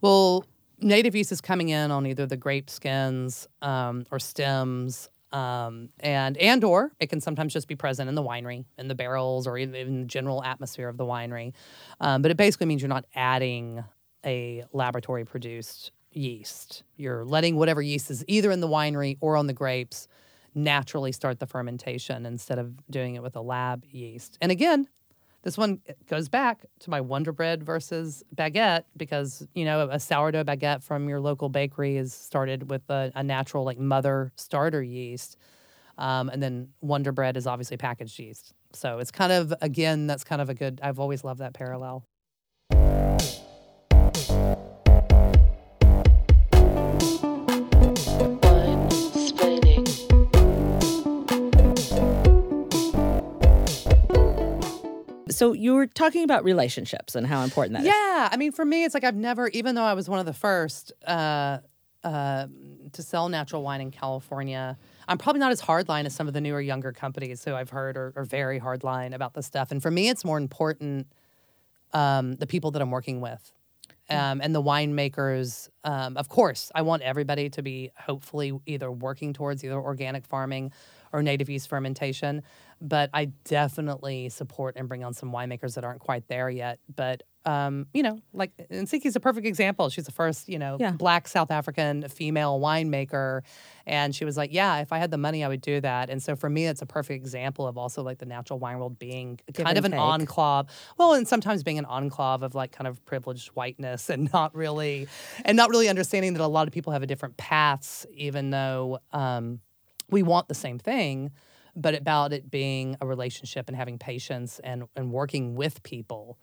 [0.00, 0.44] Well,
[0.80, 6.36] native yeast is coming in on either the grape skins um, or stems, um, and
[6.36, 9.58] and or it can sometimes just be present in the winery, in the barrels, or
[9.58, 11.52] even in the general atmosphere of the winery.
[12.00, 13.84] Um, but it basically means you're not adding
[14.24, 16.82] a laboratory produced yeast.
[16.96, 20.08] You're letting whatever yeast is either in the winery or on the grapes
[20.54, 24.36] naturally start the fermentation instead of doing it with a lab yeast.
[24.40, 24.86] And again,
[25.42, 30.44] this one goes back to my Wonder Bread versus baguette because you know a sourdough
[30.44, 35.36] baguette from your local bakery is started with a, a natural like mother starter yeast.
[35.98, 38.54] Um, and then Wonder Bread is obviously packaged yeast.
[38.72, 40.80] So it's kind of again, that's kind of a good.
[40.82, 42.06] I've always loved that parallel.
[55.42, 57.88] So you were talking about relationships and how important that is.
[57.88, 60.26] Yeah, I mean, for me, it's like I've never, even though I was one of
[60.26, 61.58] the first uh,
[62.04, 62.46] uh,
[62.92, 64.78] to sell natural wine in California,
[65.08, 67.96] I'm probably not as hardline as some of the newer, younger companies who I've heard
[67.96, 69.72] are, are very hardline about this stuff.
[69.72, 71.08] And for me, it's more important
[71.92, 73.52] um, the people that I'm working with.
[74.10, 79.32] Um, and the winemakers, um, of course, I want everybody to be hopefully either working
[79.32, 80.70] towards either organic farming
[81.12, 82.42] or native yeast fermentation.
[82.84, 86.80] But I definitely support and bring on some winemakers that aren't quite there yet.
[86.94, 89.88] But um, you know, like Ntsiki's a perfect example.
[89.88, 90.92] She's the first, you know, Yeah.
[90.92, 93.42] black South African female winemaker,
[93.84, 96.22] and she was like, "Yeah, if I had the money, I would do that." And
[96.22, 99.40] so for me, it's a perfect example of also like the natural wine world being
[99.52, 100.00] Give kind of an take.
[100.00, 100.66] enclave.
[100.98, 105.08] Well, and sometimes being an enclave of like kind of privileged whiteness and not really,
[105.44, 108.98] and not really understanding that a lot of people have a different paths, even though
[109.12, 109.60] um,
[110.10, 111.32] we want the same thing.
[111.74, 116.38] But about it being a relationship and having patience and, and working with people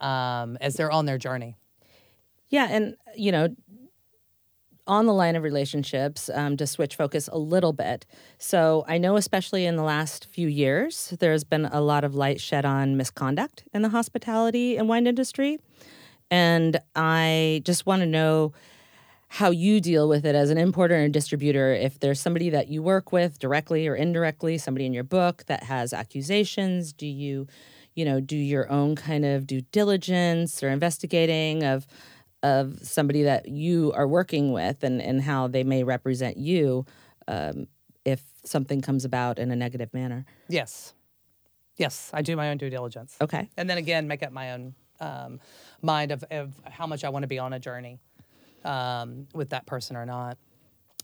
[0.00, 1.56] um, as they're on their journey.
[2.48, 3.54] Yeah, and you know,
[4.86, 8.04] on the line of relationships, um, to switch focus a little bit.
[8.38, 12.40] So I know, especially in the last few years, there's been a lot of light
[12.40, 15.58] shed on misconduct in the hospitality and wine industry,
[16.30, 18.52] and I just want to know
[19.32, 22.82] how you deal with it as an importer and distributor if there's somebody that you
[22.82, 27.46] work with directly or indirectly somebody in your book that has accusations do you
[27.94, 31.86] you know do your own kind of due diligence or investigating of
[32.42, 36.84] of somebody that you are working with and and how they may represent you
[37.26, 37.66] um,
[38.04, 40.92] if something comes about in a negative manner Yes.
[41.78, 43.16] Yes, I do my own due diligence.
[43.18, 45.40] okay And then again, make up my own um,
[45.80, 47.98] mind of, of how much I want to be on a journey
[48.64, 50.38] um, with that person or not.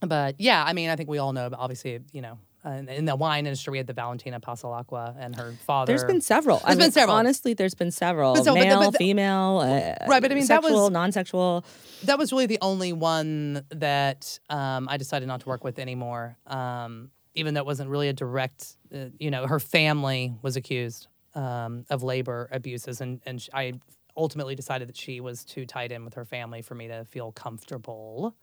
[0.01, 3.05] But yeah, I mean, I think we all know, obviously, you know, uh, in, in
[3.05, 5.91] the wine industry, we had the Valentina Passalacqua and her father.
[5.91, 7.15] there's been several I There's been mean, several.
[7.17, 10.29] honestly there's been several But so- but the- male but the- female uh, Right, but
[10.31, 11.63] I mean, that was- non-sexual
[12.03, 16.37] that was really the only one that um, I decided not to work with anymore.
[16.47, 21.07] Um, even though it wasn't really a direct, uh, you know, her family was accused
[21.35, 23.73] um, of labor abuses, and and I
[24.19, 27.31] ultimately decided that she was too tied in with her family for me to feel
[27.31, 28.35] comfortable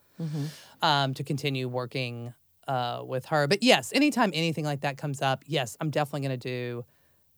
[0.83, 2.33] um, to continue working
[2.67, 3.47] uh, with her.
[3.47, 6.85] But yes, anytime anything like that comes up, yes, I'm definitely going to do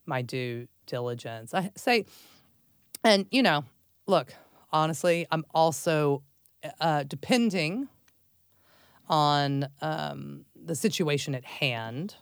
[0.07, 1.53] my due diligence.
[1.53, 2.07] I say,
[3.05, 3.65] and you know,
[4.07, 4.33] look,
[4.73, 6.23] honestly, I'm also
[6.81, 7.89] uh, depending
[9.09, 12.15] on um, the situation at hand.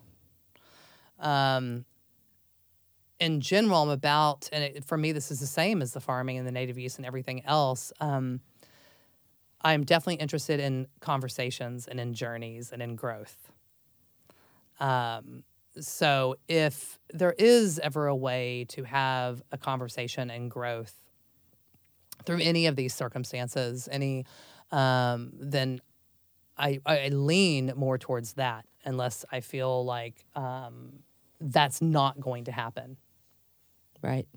[1.18, 1.84] Um,
[3.18, 6.38] in general, I'm about, and it, for me, this is the same as the farming
[6.38, 7.92] and the native yeast and everything else.
[8.00, 8.40] Um,
[9.62, 13.50] I'm definitely interested in conversations and in journeys and in growth.
[14.78, 15.44] Um,
[15.78, 20.94] so if there is ever a way to have a conversation and growth
[22.24, 24.24] through any of these circumstances, any,
[24.72, 25.80] um, then
[26.56, 31.00] I, I lean more towards that unless I feel like um,
[31.40, 32.96] that's not going to happen.
[34.06, 34.28] Right.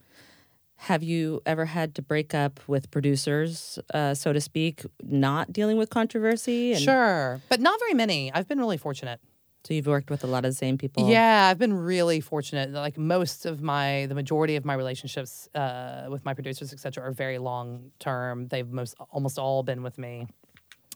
[0.84, 5.78] Have you ever had to break up with producers, uh, so to speak, not dealing
[5.78, 6.72] with controversy?
[6.74, 8.34] And Sure, but not very many.
[8.34, 9.20] I've been really fortunate.
[9.65, 11.09] So you've worked with a lot of the same people.
[11.09, 12.72] Yeah, I've been really fortunate.
[12.72, 17.03] Like most of my, the majority of my relationships uh, with my producers, et cetera,
[17.03, 18.47] are very long term.
[18.47, 20.28] They've most almost all been with me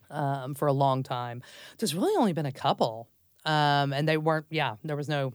[0.09, 1.43] um, for a long time.
[1.77, 3.09] There's really only been a couple,
[3.45, 4.45] um, and they weren't.
[4.49, 5.33] Yeah, there was no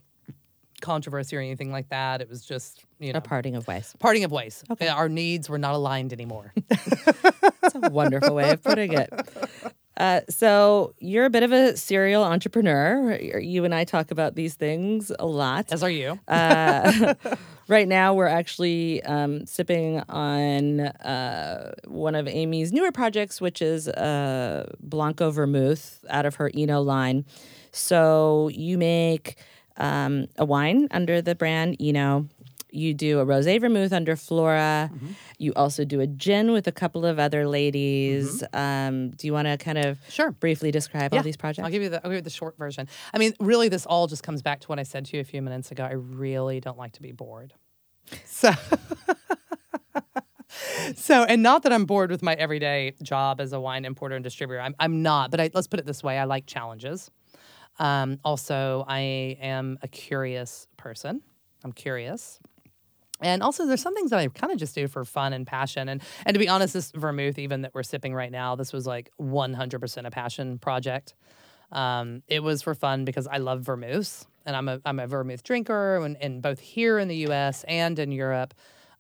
[0.81, 2.21] controversy or anything like that.
[2.21, 3.95] It was just you know A parting of ways.
[3.99, 4.65] parting of ways.
[4.71, 4.89] Okay.
[4.89, 6.53] Our needs were not aligned anymore.
[6.69, 9.11] That's a wonderful way of putting it.
[9.97, 13.17] Uh, so you're a bit of a serial entrepreneur.
[13.19, 15.73] You and I talk about these things a lot.
[15.73, 16.21] As are you.
[16.29, 17.15] Uh,
[17.69, 23.89] right now, we're actually um, sipping on uh, one of Amy's newer projects, which is
[23.89, 27.25] uh, Blanco Vermouth out of her Eno line.
[27.73, 29.35] So you make
[29.79, 32.27] um, a wine under the brand Eno.
[32.71, 34.91] You do a rosé vermouth under Flora.
[35.39, 38.45] You also do a gin with a couple of other ladies.
[38.53, 40.33] Um, do you want to kind of Sure.
[40.33, 41.65] briefly describe all these projects?
[41.65, 42.87] I'll give you the I'll give you the short version.
[43.15, 45.25] I mean, really, this all just comes back to what I said to you a
[45.25, 45.83] few minutes ago.
[45.83, 47.55] I really don't like to be bored.
[48.27, 48.53] So,
[50.97, 54.25] so, and not that I'm bored with my everyday job as a wine importer and
[54.25, 54.61] distributor.
[54.61, 55.31] I'm, I'm not.
[55.31, 57.11] But I, let's put it this way: I like challenges.
[57.79, 61.23] Um, also, I am a curious person.
[61.65, 62.41] I'm curious.
[63.21, 65.89] And also, there's some things that I kind of just do for fun and passion.
[65.89, 68.87] And and to be honest, this vermouth, even that we're sipping right now, this was
[68.87, 71.15] like 100% a passion project.
[71.73, 75.43] Um, it was for fun because I love vermouths, and I'm a I'm a vermouth
[75.43, 77.65] drinker, and, and both here in the U.S.
[77.67, 78.55] and in Europe,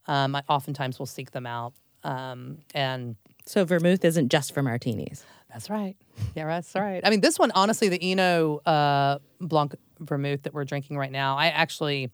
[0.06, 1.72] um, I oftentimes will seek them out.
[2.04, 3.16] Um, and
[3.46, 5.24] So vermouth isn't just for martinis.
[5.50, 5.96] That's right.
[6.34, 7.00] Yeah, that's right.
[7.04, 11.36] I mean, this one, honestly, the Eno uh, Blanc vermouth that we're drinking right now,
[11.36, 12.10] I actually,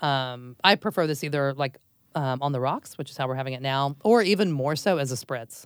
[0.00, 1.78] um, I prefer this either like
[2.14, 4.98] um, on the rocks, which is how we're having it now, or even more so
[4.98, 5.64] as a spritz.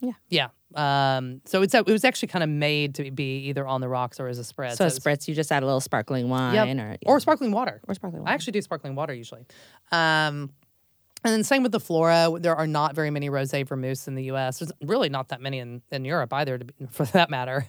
[0.00, 0.12] Yeah.
[0.28, 0.48] Yeah.
[0.74, 3.88] Um, so it's a, it was actually kind of made to be either on the
[3.88, 4.76] rocks or as a spritz.
[4.76, 6.98] So a spritz, you just add a little sparkling wine Yep.
[7.06, 7.80] or or sparkling water.
[7.86, 9.44] or sparkling I actually do sparkling water usually.
[9.92, 10.50] Um,
[11.24, 12.30] and then same with the Flora.
[12.38, 14.58] There are not very many rosé vermouths in the U.S.
[14.58, 17.66] There's really not that many in, in Europe either, be, for that matter.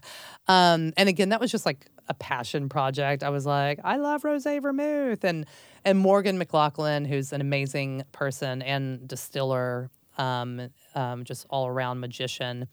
[0.47, 3.23] Um, and again, that was just like a passion project.
[3.23, 5.45] I was like, I love rosé vermouth, and
[5.85, 12.67] and Morgan McLachlan, who's an amazing person and distiller, um, um, just all around magician.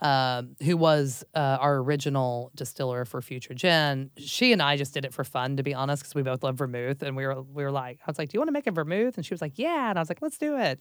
[0.00, 4.10] Uh, who was uh, our original distiller for Future Gin?
[4.16, 6.56] She and I just did it for fun, to be honest, because we both love
[6.56, 8.66] vermouth, and we were we were like, I was like, "Do you want to make
[8.66, 10.80] a vermouth?" And she was like, "Yeah," and I was like, "Let's do it."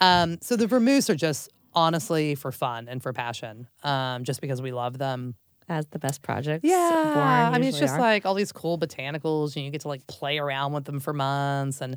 [0.00, 4.60] Um, so the vermouths are just honestly for fun and for passion, um, just because
[4.60, 5.34] we love them.
[5.70, 6.64] as the best projects.
[6.64, 8.00] Yeah, I mean, it's just are.
[8.00, 11.12] like all these cool botanicals, and you get to like play around with them for
[11.14, 11.96] months, and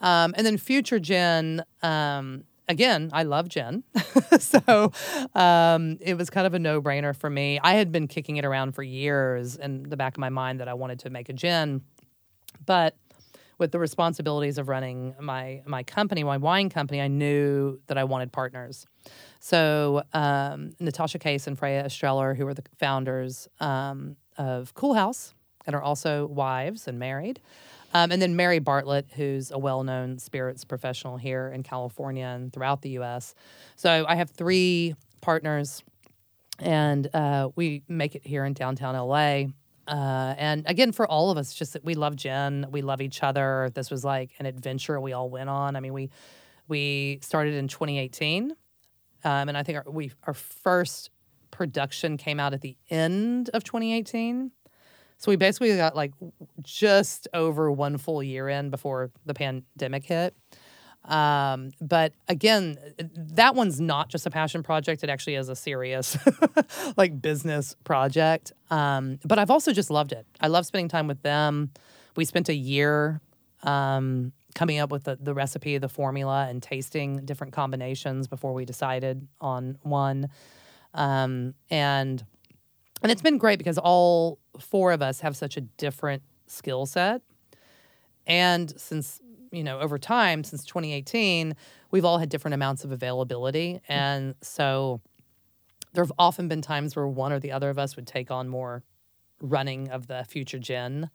[0.00, 1.64] um, and then future gin.
[1.82, 3.84] Um, again, I love gin,
[4.38, 4.92] so
[5.34, 7.58] um, it was kind of a no brainer for me.
[7.62, 10.68] I had been kicking it around for years in the back of my mind that
[10.68, 11.82] I wanted to make a gin,
[12.64, 12.96] but
[13.58, 18.04] with the responsibilities of running my my company, my wine company, I knew that I
[18.04, 18.86] wanted partners.
[19.40, 25.32] So um, Natasha Case and Freya Estreller, who are the founders um, of Coolhaus
[25.66, 27.40] and are also wives and married,
[27.96, 32.82] um, and then Mary Bartlett, who's a well-known spirits professional here in California and throughout
[32.82, 33.34] the U.S.
[33.76, 35.82] So I have three partners
[36.58, 39.44] and uh, we make it here in downtown LA.
[39.88, 43.22] Uh, and again, for all of us, just that we love gin, we love each
[43.22, 43.70] other.
[43.72, 45.74] This was like an adventure we all went on.
[45.74, 46.10] I mean, we
[46.68, 48.50] we started in 2018,
[49.24, 51.10] um, and I think our, we our first
[51.50, 54.50] production came out at the end of 2018.
[55.18, 56.12] So we basically got like
[56.62, 60.34] just over one full year in before the pandemic hit.
[61.06, 65.04] Um, but again, that one's not just a passion project.
[65.04, 66.16] It actually is a serious,
[66.96, 68.52] like business project.
[68.70, 70.26] Um, but I've also just loved it.
[70.40, 71.70] I love spending time with them.
[72.16, 73.20] We spent a year
[73.62, 78.64] um, coming up with the, the recipe, the formula, and tasting different combinations before we
[78.64, 80.28] decided on one.
[80.94, 82.24] Um, and
[83.06, 87.22] and it's been great because all four of us have such a different skill set.
[88.26, 89.20] And since,
[89.52, 91.54] you know, over time, since 2018,
[91.92, 93.80] we've all had different amounts of availability.
[93.88, 95.00] And so
[95.92, 98.48] there have often been times where one or the other of us would take on
[98.48, 98.82] more
[99.40, 101.08] running of the future gin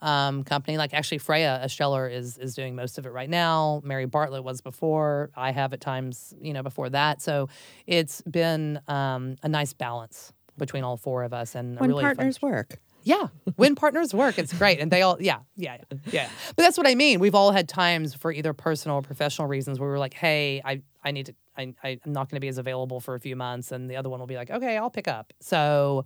[0.00, 0.78] um, company.
[0.78, 3.80] Like actually, Freya Estreller is is doing most of it right now.
[3.82, 5.30] Mary Bartlett was before.
[5.34, 7.20] I have at times, you know, before that.
[7.20, 7.48] So
[7.88, 12.16] it's been um, a nice balance between all four of us, and when really fun-
[12.16, 12.78] partners work.
[13.04, 16.28] yeah, when partners work, it's great, and they all, yeah, yeah, yeah, yeah.
[16.56, 17.18] But that's what I mean.
[17.20, 20.82] We've all had times for either personal or professional reasons where we're like, "Hey, I,
[21.04, 23.72] I need to, I, I'm not going to be as available for a few months,"
[23.72, 26.04] and the other one will be like, "Okay, I'll pick up." So,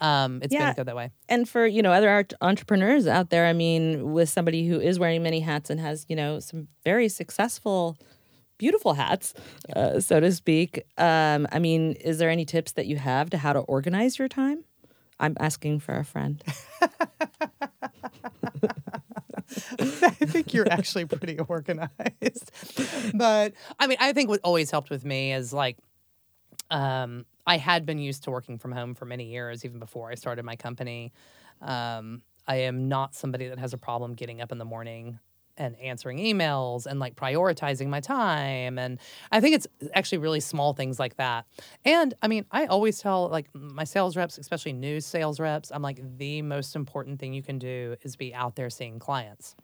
[0.00, 0.66] um, it's Yeah.
[0.68, 1.10] been good that way.
[1.28, 4.98] and for you know other art- entrepreneurs out there i mean with somebody who is
[4.98, 7.98] wearing many hats and has you know some very successful
[8.60, 9.32] beautiful hats
[9.74, 13.38] uh, so to speak um, i mean is there any tips that you have to
[13.38, 14.62] how to organize your time
[15.18, 16.44] i'm asking for a friend
[19.80, 22.52] I think you're actually pretty organized.
[23.14, 25.76] But I mean, I think what always helped with me is like,
[26.70, 30.14] um, I had been used to working from home for many years, even before I
[30.14, 31.12] started my company.
[31.60, 35.18] Um, I am not somebody that has a problem getting up in the morning
[35.60, 38.78] and answering emails and like prioritizing my time.
[38.78, 38.98] And
[39.30, 41.44] I think it's actually really small things like that.
[41.84, 45.82] And I mean, I always tell like my sales reps, especially new sales reps, I'm
[45.82, 49.54] like, the most important thing you can do is be out there seeing clients.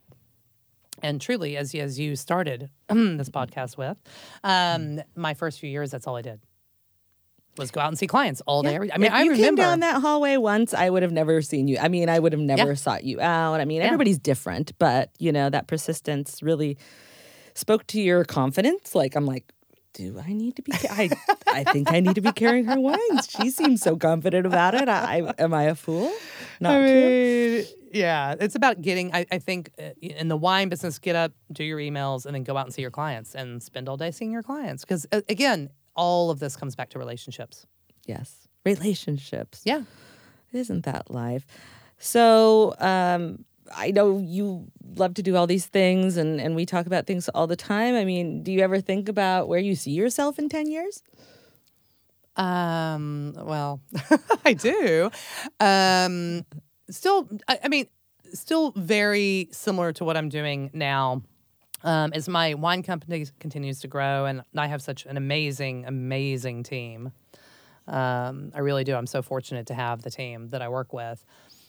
[1.03, 3.99] And truly, as as you started this podcast with,
[4.45, 6.41] um, my first few years, that's all I did
[7.59, 8.75] was go out and see clients all day.
[8.75, 9.47] Every, I mean, if I you remember.
[9.47, 12.33] came down that hallway once i would have never seen you i mean i would
[12.33, 16.77] have never sought you out i mean everybody's different but you know that persistence really
[17.55, 19.45] spoke to your confidence like i'm like
[19.97, 20.73] do I need to be?
[20.91, 21.09] I
[21.47, 23.29] I think I need to be carrying her wines.
[23.31, 24.89] She seems so confident about it.
[24.89, 26.13] I, I am I a fool?
[26.61, 26.95] Not I to?
[26.95, 29.15] mean, yeah, it's about getting.
[29.15, 32.45] I, I think uh, in the wine business, get up, do your emails, and then
[32.45, 34.85] go out and see your clients and spend all day seeing your clients.
[34.85, 37.67] Because again, all of this comes back to relationships.
[38.07, 39.63] Yes, relationships.
[39.65, 39.83] Yeah.
[40.53, 41.47] Isn't that life?
[41.99, 43.45] So um,
[43.75, 44.67] I know you
[44.97, 47.95] love to do all these things, and and we talk about things all the time.
[47.95, 51.03] I mean, do you ever think about where you see yourself in ten years?
[52.37, 53.35] Um.
[53.37, 53.81] Well,
[54.45, 55.11] I do.
[55.59, 56.45] Um.
[56.89, 57.89] Still, I, I mean,
[58.33, 61.23] still very similar to what I'm doing now.
[61.87, 66.65] Um, as my wine company continues to grow, and I have such an amazing, amazing
[66.65, 67.13] team.
[67.87, 68.97] Um, I really do.
[68.97, 71.25] I'm so fortunate to have the team that I work with.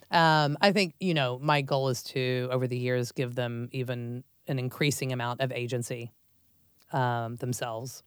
[0.09, 4.23] Um, I think you know my goal is to over the years give them even
[4.47, 6.11] an increasing amount of agency
[6.93, 8.01] um, themselves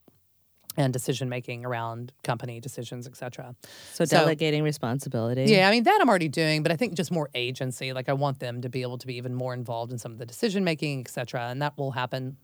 [0.76, 3.54] and decision making around company decisions, etc.
[3.92, 5.44] So, So- delegating responsibility.
[5.46, 7.92] Yeah, I mean that I'm already doing, but I think just more agency.
[7.92, 10.18] Like I want them to be able to be even more involved in some of
[10.18, 11.48] the decision making, etc.
[11.48, 12.36] And that will happen.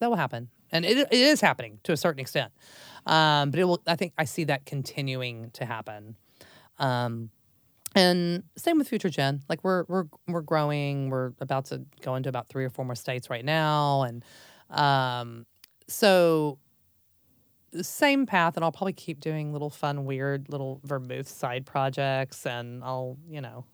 [0.00, 2.52] That will happen, and it, it is happening to a certain extent.
[3.04, 3.82] Um, but it will.
[3.86, 6.16] I think I see that continuing to happen.
[6.78, 7.30] Um,
[7.94, 9.42] and same with Future Gin.
[9.48, 11.10] Like we're we're we're growing.
[11.10, 14.24] We're about to go into about three or four more states right now, and
[14.70, 15.46] um,
[15.88, 16.58] so
[17.82, 18.56] same path.
[18.56, 23.40] And I'll probably keep doing little fun, weird little vermouth side projects, and I'll you
[23.40, 23.64] know,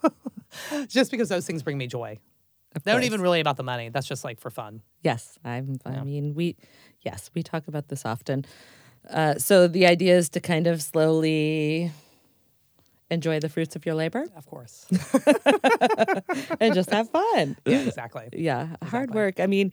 [0.88, 2.18] just because those things bring me joy.
[2.82, 3.88] They aren't even really about the money.
[3.88, 4.82] That's just like for fun.
[5.02, 5.78] Yes, I'm.
[5.86, 6.56] I mean, we.
[7.02, 8.44] Yes, we talk about this often.
[9.08, 11.92] Uh, so the idea is to kind of slowly
[13.10, 14.86] enjoy the fruits of your labor Of course.
[16.60, 17.56] and just have fun.
[17.66, 18.28] yeah, exactly.
[18.32, 19.40] Yeah, hard work.
[19.40, 19.72] I mean,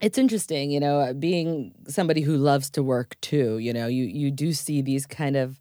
[0.00, 3.58] it's interesting, you know, being somebody who loves to work too.
[3.58, 5.60] You know, you you do see these kind of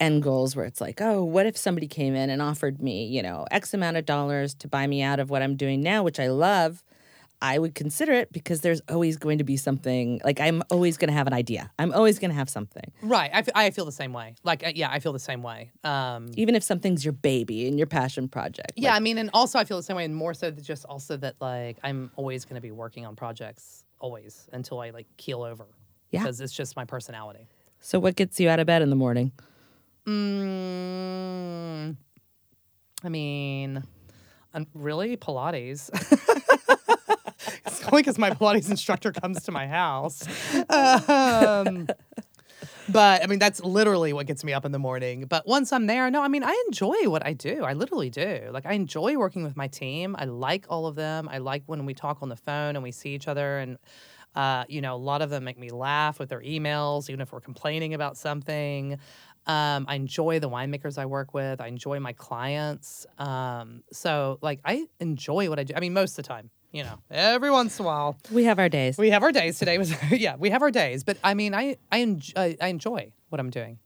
[0.00, 3.22] end goals where it's like, oh, what if somebody came in and offered me, you
[3.22, 6.20] know, X amount of dollars to buy me out of what I'm doing now, which
[6.20, 6.84] I love.
[7.40, 11.08] I would consider it because there's always going to be something like I'm always going
[11.08, 11.70] to have an idea.
[11.78, 12.90] I'm always going to have something.
[13.00, 13.30] Right.
[13.32, 14.34] I, f- I feel the same way.
[14.42, 15.70] Like, uh, yeah, I feel the same way.
[15.84, 18.72] Um, Even if something's your baby and your passion project.
[18.76, 20.84] Yeah, I mean, and also I feel the same way, and more so that just
[20.84, 25.06] also that like I'm always going to be working on projects always until I like
[25.16, 25.66] keel over.
[26.10, 26.22] Yeah.
[26.22, 27.46] because it's just my personality.
[27.80, 29.30] So what gets you out of bed in the morning?
[30.06, 31.96] Mm,
[33.04, 33.82] I mean,
[34.54, 35.90] um, really Pilates.
[37.68, 40.26] it's only because my Pilates instructor comes to my house.
[40.68, 41.88] Um,
[42.88, 45.26] but I mean, that's literally what gets me up in the morning.
[45.28, 47.64] But once I'm there, no, I mean, I enjoy what I do.
[47.64, 48.48] I literally do.
[48.50, 50.16] Like, I enjoy working with my team.
[50.18, 51.28] I like all of them.
[51.30, 53.58] I like when we talk on the phone and we see each other.
[53.58, 53.78] And,
[54.34, 57.32] uh, you know, a lot of them make me laugh with their emails, even if
[57.32, 58.98] we're complaining about something.
[59.46, 61.60] Um, I enjoy the winemakers I work with.
[61.60, 63.06] I enjoy my clients.
[63.18, 65.74] Um, so, like, I enjoy what I do.
[65.74, 68.18] I mean, most of the time, you know, every once in a while.
[68.30, 68.98] We have our days.
[68.98, 69.78] We have our days today.
[69.78, 73.40] Was yeah, we have our days, but I mean, I I enjoy, I enjoy what
[73.40, 73.78] I'm doing.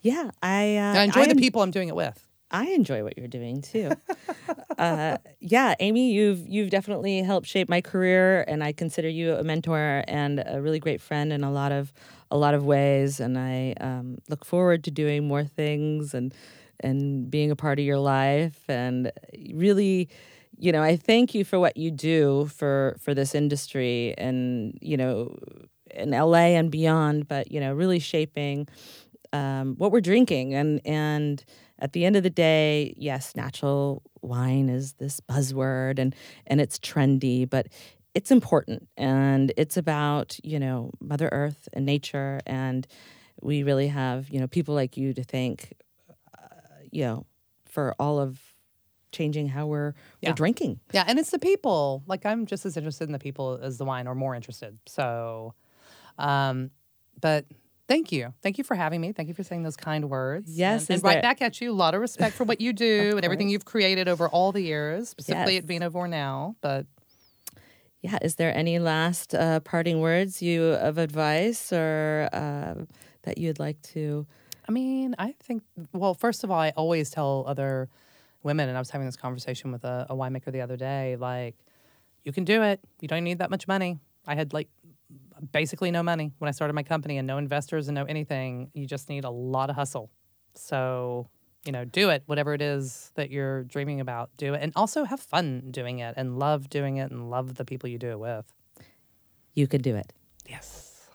[0.00, 0.76] yeah, I.
[0.76, 2.22] Uh, I enjoy the en- people I'm doing it with.
[2.50, 3.90] I enjoy what you're doing too.
[4.78, 9.42] uh, yeah, Amy, you've you've definitely helped shape my career, and I consider you a
[9.42, 11.92] mentor and a really great friend in a lot of
[12.30, 13.20] a lot of ways.
[13.20, 16.32] And I um, look forward to doing more things and
[16.80, 18.60] and being a part of your life.
[18.68, 19.10] And
[19.52, 20.08] really,
[20.58, 24.96] you know, I thank you for what you do for for this industry, and you
[24.96, 25.36] know,
[25.94, 27.28] in LA and beyond.
[27.28, 28.68] But you know, really shaping
[29.32, 31.44] um, what we're drinking and and
[31.78, 36.14] at the end of the day yes natural wine is this buzzword and
[36.46, 37.66] and it's trendy but
[38.14, 42.86] it's important and it's about you know mother earth and nature and
[43.42, 45.74] we really have you know people like you to thank
[46.38, 46.46] uh,
[46.90, 47.26] you know
[47.66, 48.40] for all of
[49.16, 50.30] changing how we're Yeah.
[50.30, 52.02] we're drinking Yeah, and it's the people.
[52.06, 54.78] Like I'm just as interested in the people as the wine, or more interested.
[54.86, 55.54] So,
[56.18, 56.70] um,
[57.20, 57.46] but
[57.88, 59.12] thank you, thank you for having me.
[59.12, 60.50] Thank you for saying those kind words.
[60.56, 61.72] Yes, and, and right there- back at you.
[61.72, 64.62] A lot of respect for what you do and everything you've created over all the
[64.62, 65.64] years, specifically Yes.
[65.64, 66.56] at Vinovore now.
[66.60, 66.86] But
[68.02, 72.74] yeah is there any last uh, parting words you of advice or uh,
[73.22, 74.26] that you'd like to
[74.68, 75.62] I mean, I think,
[75.92, 77.88] well, first of all, I always tell other
[78.46, 81.56] women, and I was having this conversation with a, a winemaker the other day, like,
[82.24, 82.80] you can do it.
[83.00, 83.98] You don't need that much money.
[84.26, 84.68] I had like
[85.52, 88.70] basically no money when I started my company and no investors and no anything.
[88.74, 90.10] You just need a lot of hustle.
[90.54, 91.28] So,
[91.64, 94.62] you know, do it, whatever it is that you're dreaming about, do it.
[94.62, 97.98] And also have fun doing it and love doing it and love the people you
[97.98, 98.46] do it with.
[99.54, 100.12] you could do it
[100.48, 101.08] Yes.